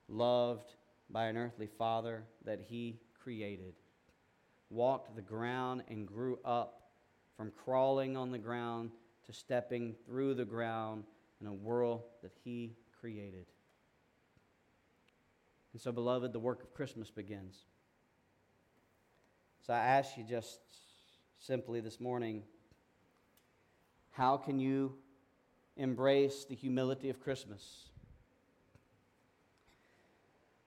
loved 0.07 0.75
by 1.09 1.25
an 1.25 1.37
earthly 1.37 1.67
father 1.67 2.23
that 2.45 2.61
he 2.69 2.99
created, 3.23 3.73
walked 4.69 5.15
the 5.15 5.21
ground 5.21 5.83
and 5.89 6.07
grew 6.07 6.39
up 6.45 6.91
from 7.35 7.51
crawling 7.51 8.15
on 8.15 8.31
the 8.31 8.37
ground 8.37 8.91
to 9.25 9.33
stepping 9.33 9.95
through 10.05 10.33
the 10.33 10.45
ground 10.45 11.03
in 11.39 11.47
a 11.47 11.53
world 11.53 12.03
that 12.21 12.31
he 12.43 12.75
created. 12.99 13.45
And 15.73 15.81
so, 15.81 15.91
beloved, 15.91 16.33
the 16.33 16.39
work 16.39 16.61
of 16.63 16.73
Christmas 16.73 17.09
begins. 17.09 17.65
So 19.65 19.73
I 19.73 19.77
ask 19.77 20.17
you 20.17 20.23
just 20.23 20.59
simply 21.37 21.81
this 21.81 21.99
morning 21.99 22.43
how 24.11 24.35
can 24.37 24.59
you 24.59 24.93
embrace 25.77 26.45
the 26.45 26.55
humility 26.55 27.09
of 27.09 27.19
Christmas? 27.19 27.89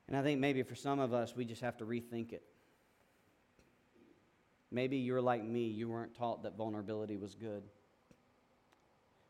And 0.06 0.16
I 0.16 0.22
think 0.22 0.40
maybe 0.40 0.62
for 0.62 0.74
some 0.74 1.00
of 1.00 1.12
us, 1.12 1.34
we 1.34 1.44
just 1.44 1.62
have 1.62 1.76
to 1.78 1.84
rethink 1.84 2.32
it. 2.32 2.44
Maybe 4.70 4.96
you're 4.98 5.20
like 5.20 5.44
me, 5.44 5.66
you 5.66 5.88
weren't 5.88 6.14
taught 6.14 6.42
that 6.44 6.56
vulnerability 6.56 7.16
was 7.16 7.34
good. 7.34 7.62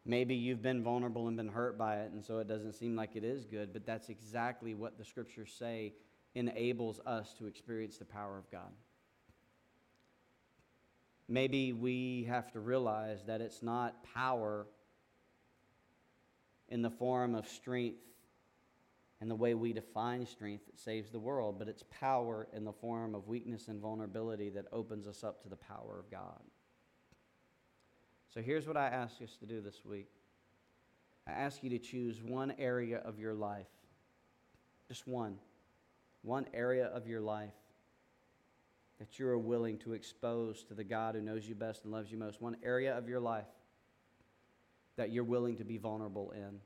Maybe 0.06 0.34
you've 0.34 0.62
been 0.62 0.82
vulnerable 0.82 1.28
and 1.28 1.36
been 1.36 1.48
hurt 1.48 1.78
by 1.78 2.00
it, 2.00 2.12
and 2.12 2.22
so 2.24 2.38
it 2.38 2.48
doesn't 2.48 2.74
seem 2.74 2.96
like 2.96 3.16
it 3.16 3.24
is 3.24 3.46
good, 3.46 3.72
but 3.72 3.86
that's 3.86 4.10
exactly 4.10 4.74
what 4.74 4.98
the 4.98 5.04
scriptures 5.04 5.54
say 5.58 5.94
enables 6.34 7.00
us 7.06 7.34
to 7.38 7.46
experience 7.46 7.96
the 7.96 8.04
power 8.04 8.36
of 8.36 8.50
God. 8.50 8.70
Maybe 11.28 11.72
we 11.72 12.24
have 12.28 12.52
to 12.52 12.60
realize 12.60 13.24
that 13.26 13.40
it's 13.40 13.62
not 13.62 14.04
power 14.14 14.66
in 16.68 16.82
the 16.82 16.90
form 16.90 17.34
of 17.34 17.48
strength 17.48 17.98
and 19.20 19.30
the 19.30 19.34
way 19.34 19.54
we 19.54 19.72
define 19.72 20.26
strength 20.26 20.66
that 20.66 20.78
saves 20.78 21.10
the 21.10 21.18
world, 21.18 21.58
but 21.58 21.68
it's 21.68 21.84
power 21.90 22.46
in 22.52 22.64
the 22.64 22.72
form 22.72 23.14
of 23.14 23.26
weakness 23.26 23.68
and 23.68 23.80
vulnerability 23.80 24.50
that 24.50 24.66
opens 24.70 25.06
us 25.06 25.24
up 25.24 25.42
to 25.42 25.48
the 25.48 25.56
power 25.56 25.98
of 25.98 26.10
God. 26.10 26.42
So 28.28 28.42
here's 28.42 28.66
what 28.66 28.76
I 28.76 28.88
ask 28.88 29.22
us 29.22 29.36
to 29.40 29.46
do 29.46 29.60
this 29.60 29.84
week 29.84 30.08
I 31.26 31.32
ask 31.32 31.62
you 31.62 31.70
to 31.70 31.78
choose 31.78 32.22
one 32.22 32.52
area 32.58 32.98
of 32.98 33.18
your 33.18 33.32
life, 33.32 33.70
just 34.88 35.06
one, 35.06 35.38
one 36.20 36.44
area 36.52 36.86
of 36.86 37.06
your 37.06 37.22
life 37.22 37.54
that 38.98 39.18
you 39.18 39.26
are 39.26 39.38
willing 39.38 39.78
to 39.78 39.92
expose 39.92 40.62
to 40.64 40.74
the 40.74 40.84
God 40.84 41.14
who 41.14 41.20
knows 41.20 41.46
you 41.46 41.54
best 41.54 41.84
and 41.84 41.92
loves 41.92 42.10
you 42.10 42.18
most, 42.18 42.40
one 42.40 42.56
area 42.62 42.96
of 42.96 43.08
your 43.08 43.20
life 43.20 43.46
that 44.96 45.10
you're 45.10 45.24
willing 45.24 45.56
to 45.56 45.64
be 45.64 45.78
vulnerable 45.78 46.32
in. 46.32 46.60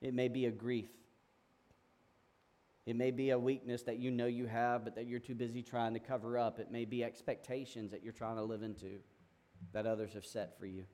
It 0.00 0.14
may 0.14 0.28
be 0.28 0.46
a 0.46 0.50
grief. 0.50 0.88
It 2.86 2.96
may 2.96 3.10
be 3.10 3.30
a 3.30 3.38
weakness 3.38 3.82
that 3.82 3.98
you 3.98 4.10
know 4.10 4.26
you 4.26 4.46
have, 4.46 4.84
but 4.84 4.94
that 4.96 5.06
you're 5.06 5.20
too 5.20 5.34
busy 5.34 5.62
trying 5.62 5.94
to 5.94 6.00
cover 6.00 6.36
up. 6.36 6.58
It 6.58 6.70
may 6.70 6.84
be 6.84 7.02
expectations 7.02 7.90
that 7.90 8.02
you're 8.02 8.12
trying 8.12 8.36
to 8.36 8.42
live 8.42 8.62
into 8.62 8.98
that 9.72 9.86
others 9.86 10.12
have 10.12 10.26
set 10.26 10.58
for 10.58 10.66
you. 10.66 10.84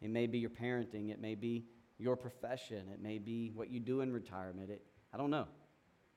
It 0.00 0.10
may 0.10 0.26
be 0.26 0.38
your 0.38 0.50
parenting. 0.50 1.10
It 1.10 1.20
may 1.20 1.34
be 1.34 1.66
your 1.98 2.16
profession. 2.16 2.88
It 2.92 3.00
may 3.00 3.18
be 3.18 3.52
what 3.54 3.70
you 3.70 3.80
do 3.80 4.00
in 4.00 4.12
retirement. 4.12 4.70
It, 4.70 4.82
I 5.12 5.18
don't 5.18 5.30
know. 5.30 5.46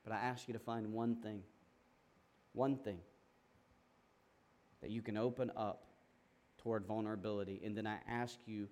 But 0.08 0.14
I 0.14 0.20
ask 0.20 0.48
you 0.48 0.54
to 0.54 0.58
find 0.58 0.90
one 0.94 1.16
thing, 1.16 1.42
one 2.54 2.78
thing 2.78 3.00
that 4.80 4.88
you 4.88 5.02
can 5.02 5.18
open 5.18 5.52
up 5.54 5.84
toward 6.56 6.86
vulnerability. 6.86 7.60
And 7.62 7.76
then 7.76 7.86
I 7.86 7.98
ask 8.08 8.38
you 8.46 8.68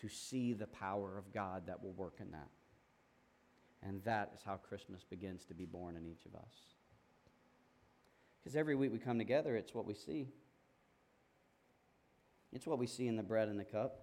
to 0.00 0.08
see 0.08 0.54
the 0.54 0.66
power 0.66 1.16
of 1.16 1.32
God 1.32 1.68
that 1.68 1.80
will 1.80 1.92
work 1.92 2.14
in 2.18 2.32
that. 2.32 2.48
And 3.80 4.02
that 4.02 4.32
is 4.34 4.40
how 4.44 4.56
Christmas 4.56 5.04
begins 5.04 5.44
to 5.44 5.54
be 5.54 5.66
born 5.66 5.96
in 5.96 6.04
each 6.04 6.26
of 6.26 6.34
us. 6.34 6.52
Because 8.40 8.56
every 8.56 8.74
week 8.74 8.92
we 8.92 8.98
come 8.98 9.18
together, 9.18 9.54
it's 9.54 9.72
what 9.72 9.86
we 9.86 9.94
see. 9.94 10.26
It's 12.52 12.66
what 12.66 12.80
we 12.80 12.88
see 12.88 13.06
in 13.06 13.14
the 13.14 13.22
bread 13.22 13.46
and 13.46 13.60
the 13.60 13.64
cup. 13.64 14.00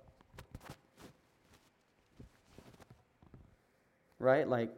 Right? 4.18 4.48
Like, 4.48 4.72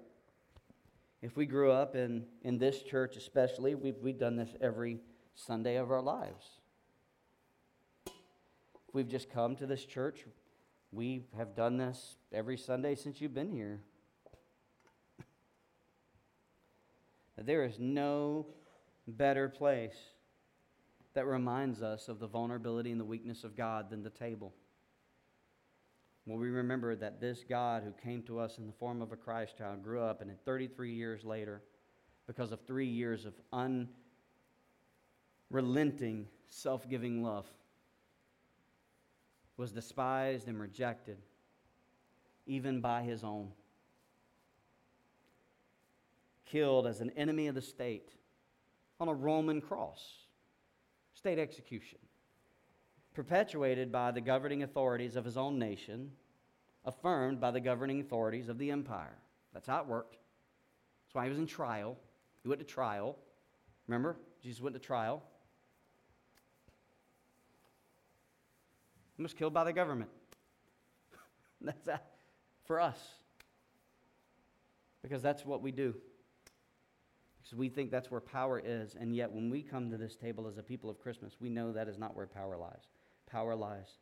if 1.22 1.36
we 1.36 1.46
grew 1.46 1.72
up 1.72 1.96
in, 1.96 2.26
in 2.44 2.58
this 2.58 2.82
church, 2.82 3.16
especially, 3.16 3.76
we've, 3.76 3.98
we've 4.02 4.20
done 4.20 4.36
this 4.36 4.50
every 4.60 5.00
Sunday 5.36 5.76
of 5.76 5.92
our 5.92 6.02
lives. 6.02 6.46
If 8.06 8.94
We've 8.94 9.08
just 9.08 9.30
come 9.30 9.56
to 9.58 9.66
this 9.66 9.86
church 9.86 10.26
we 10.92 11.24
have 11.38 11.56
done 11.56 11.78
this 11.78 12.18
every 12.34 12.58
Sunday 12.58 12.96
since 12.96 13.22
you've 13.22 13.34
been 13.34 13.52
here. 13.52 13.80
There 17.38 17.64
is 17.64 17.80
no 17.80 18.46
better 19.08 19.48
place 19.50 19.96
that 21.14 21.26
reminds 21.26 21.82
us 21.82 22.08
of 22.08 22.20
the 22.20 22.28
vulnerability 22.28 22.92
and 22.92 23.00
the 23.00 23.06
weakness 23.06 23.44
of 23.44 23.56
God 23.56 23.90
than 23.90 24.04
the 24.04 24.10
table. 24.10 24.54
When 26.32 26.40
we 26.40 26.50
remember 26.50 26.96
that 26.96 27.20
this 27.20 27.44
God 27.44 27.84
who 27.84 27.92
came 27.92 28.24
to 28.24 28.40
us 28.40 28.58
in 28.58 28.66
the 28.66 28.72
form 28.72 29.02
of 29.02 29.12
a 29.12 29.18
Christ 29.18 29.58
child 29.58 29.84
grew 29.84 30.02
up, 30.02 30.22
and 30.22 30.32
in 30.32 30.38
33 30.46 30.94
years 30.94 31.26
later, 31.26 31.62
because 32.26 32.54
of 32.54 32.62
three 32.62 32.88
years 32.88 33.26
of 33.26 33.34
unrelenting, 35.52 36.30
self 36.48 36.88
giving 36.88 37.22
love, 37.22 37.46
was 39.58 39.74
despised 39.74 40.48
and 40.48 40.58
rejected, 40.58 41.18
even 42.46 42.80
by 42.80 43.02
his 43.02 43.26
own. 43.26 43.52
Killed 46.46 46.88
as 46.88 47.02
an 47.02 47.10
enemy 47.18 47.48
of 47.48 47.56
the 47.56 47.62
state 47.62 48.14
on 49.02 49.10
a 49.10 49.14
Roman 49.14 49.60
cross, 49.60 50.02
state 51.14 51.40
execution, 51.40 52.00
perpetuated 53.14 53.92
by 53.92 54.12
the 54.12 54.22
governing 54.22 54.64
authorities 54.64 55.18
of 55.18 55.26
his 55.26 55.36
own 55.36 55.60
nation, 55.60 56.12
affirmed 56.86 57.40
by 57.40 57.52
the 57.52 57.60
governing 57.60 58.00
authorities 58.00 58.50
of 58.50 58.58
the 58.58 58.72
empire. 58.72 59.18
That's 59.54 59.68
how 59.68 59.82
it 59.82 59.88
worked. 59.88 60.14
That's 60.14 61.16
why 61.16 61.24
he 61.26 61.30
was 61.30 61.38
in 61.38 61.48
trial. 61.48 61.98
He 62.42 62.50
went 62.50 62.60
to 62.60 62.66
trial. 62.66 63.18
Remember? 63.88 64.18
Jesus 64.42 64.62
went 64.62 64.76
to 64.76 64.80
trial. 64.80 65.22
He 69.18 69.24
was 69.24 69.34
killed 69.34 69.54
by 69.54 69.64
the 69.64 69.74
government. 69.74 70.10
that's 71.62 71.86
that 71.86 72.14
for 72.66 72.80
us. 72.80 72.98
Because 75.04 75.22
that's 75.22 75.46
what 75.46 75.62
we 75.62 75.72
do. 75.72 75.96
Because 77.44 77.58
we 77.58 77.70
think 77.70 77.92
that's 77.92 78.10
where 78.10 78.22
power 78.22 78.62
is. 78.64 78.96
And 79.00 79.16
yet, 79.16 79.32
when 79.32 79.50
we 79.50 79.62
come 79.62 79.92
to 79.92 79.98
this 79.98 80.16
table 80.16 80.48
as 80.48 80.58
a 80.58 80.64
people 80.64 80.90
of 80.90 81.00
Christmas, 81.00 81.34
we 81.40 81.50
know 81.50 81.72
that 81.72 81.88
is 81.88 81.98
not 81.98 82.16
where 82.16 82.28
power 82.28 82.58
lies. 82.58 82.88
Power 83.30 83.56
lies 83.56 83.98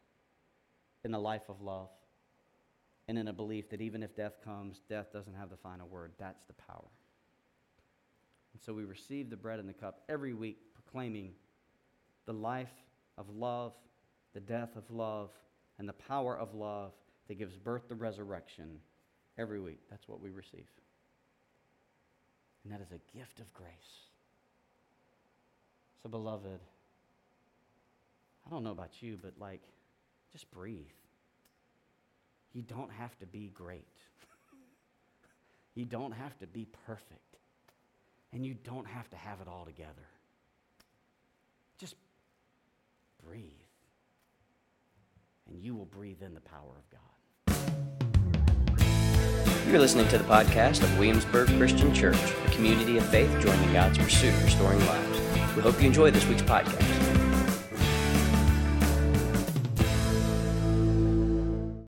in 1.03 1.11
the 1.11 1.19
life 1.19 1.49
of 1.49 1.61
love 1.61 1.89
and 3.09 3.17
in 3.17 3.27
a 3.27 3.33
belief 3.33 3.69
that 3.71 3.81
even 3.81 4.03
if 4.03 4.15
death 4.15 4.37
comes, 4.45 4.79
death 4.87 5.11
doesn't 5.11 5.33
have 5.33 5.49
the 5.49 5.57
final 5.57 5.89
word. 5.89 6.13
That's 6.17 6.43
the 6.47 6.53
power. 6.53 6.87
And 8.53 8.61
so 8.61 8.73
we 8.73 8.85
receive 8.85 9.29
the 9.29 9.35
bread 9.35 9.59
and 9.59 9.67
the 9.67 9.73
cup 9.73 10.03
every 10.07 10.33
week, 10.33 10.59
proclaiming 10.73 11.33
the 12.25 12.33
life 12.33 12.71
of 13.17 13.27
love 13.29 13.73
the 14.33 14.39
death 14.39 14.75
of 14.75 14.89
love, 14.91 15.31
and 15.77 15.87
the 15.87 15.93
power 15.93 16.37
of 16.37 16.53
love 16.53 16.91
that 17.27 17.35
gives 17.37 17.55
birth 17.55 17.87
to 17.87 17.95
resurrection 17.95 18.79
every 19.37 19.59
week. 19.59 19.79
That's 19.89 20.07
what 20.07 20.21
we 20.21 20.29
receive. 20.29 20.67
And 22.63 22.73
that 22.73 22.81
is 22.81 22.91
a 22.91 23.17
gift 23.17 23.39
of 23.39 23.51
grace. 23.53 23.69
So, 26.03 26.09
beloved, 26.09 26.59
I 28.45 28.49
don't 28.49 28.63
know 28.63 28.71
about 28.71 29.01
you, 29.01 29.17
but 29.21 29.33
like, 29.39 29.61
just 30.31 30.49
breathe. 30.51 30.85
You 32.53 32.61
don't 32.63 32.91
have 32.91 33.17
to 33.19 33.25
be 33.25 33.51
great. 33.53 33.87
you 35.75 35.85
don't 35.85 36.11
have 36.11 36.37
to 36.39 36.47
be 36.47 36.67
perfect. 36.85 37.37
And 38.33 38.45
you 38.45 38.53
don't 38.53 38.87
have 38.87 39.09
to 39.09 39.17
have 39.17 39.41
it 39.41 39.47
all 39.47 39.65
together. 39.65 40.07
Just 41.79 41.95
breathe 43.25 43.51
and 45.49 45.61
you 45.63 45.75
will 45.75 45.85
breathe 45.85 46.21
in 46.21 46.33
the 46.33 46.41
power 46.41 46.77
of 46.77 46.89
God. 46.89 47.01
You're 49.67 49.79
listening 49.79 50.07
to 50.09 50.17
the 50.17 50.23
podcast 50.23 50.81
of 50.81 50.97
Williamsburg 50.97 51.47
Christian 51.57 51.93
Church, 51.93 52.17
a 52.45 52.49
community 52.51 52.97
of 52.97 53.05
faith 53.05 53.29
joining 53.39 53.71
God's 53.73 53.97
pursuit 53.97 54.33
of 54.33 54.43
restoring 54.43 54.79
lives. 54.85 55.19
We 55.55 55.61
hope 55.61 55.79
you 55.79 55.87
enjoy 55.87 56.11
this 56.11 56.25
week's 56.25 56.41
podcast. 56.41 57.08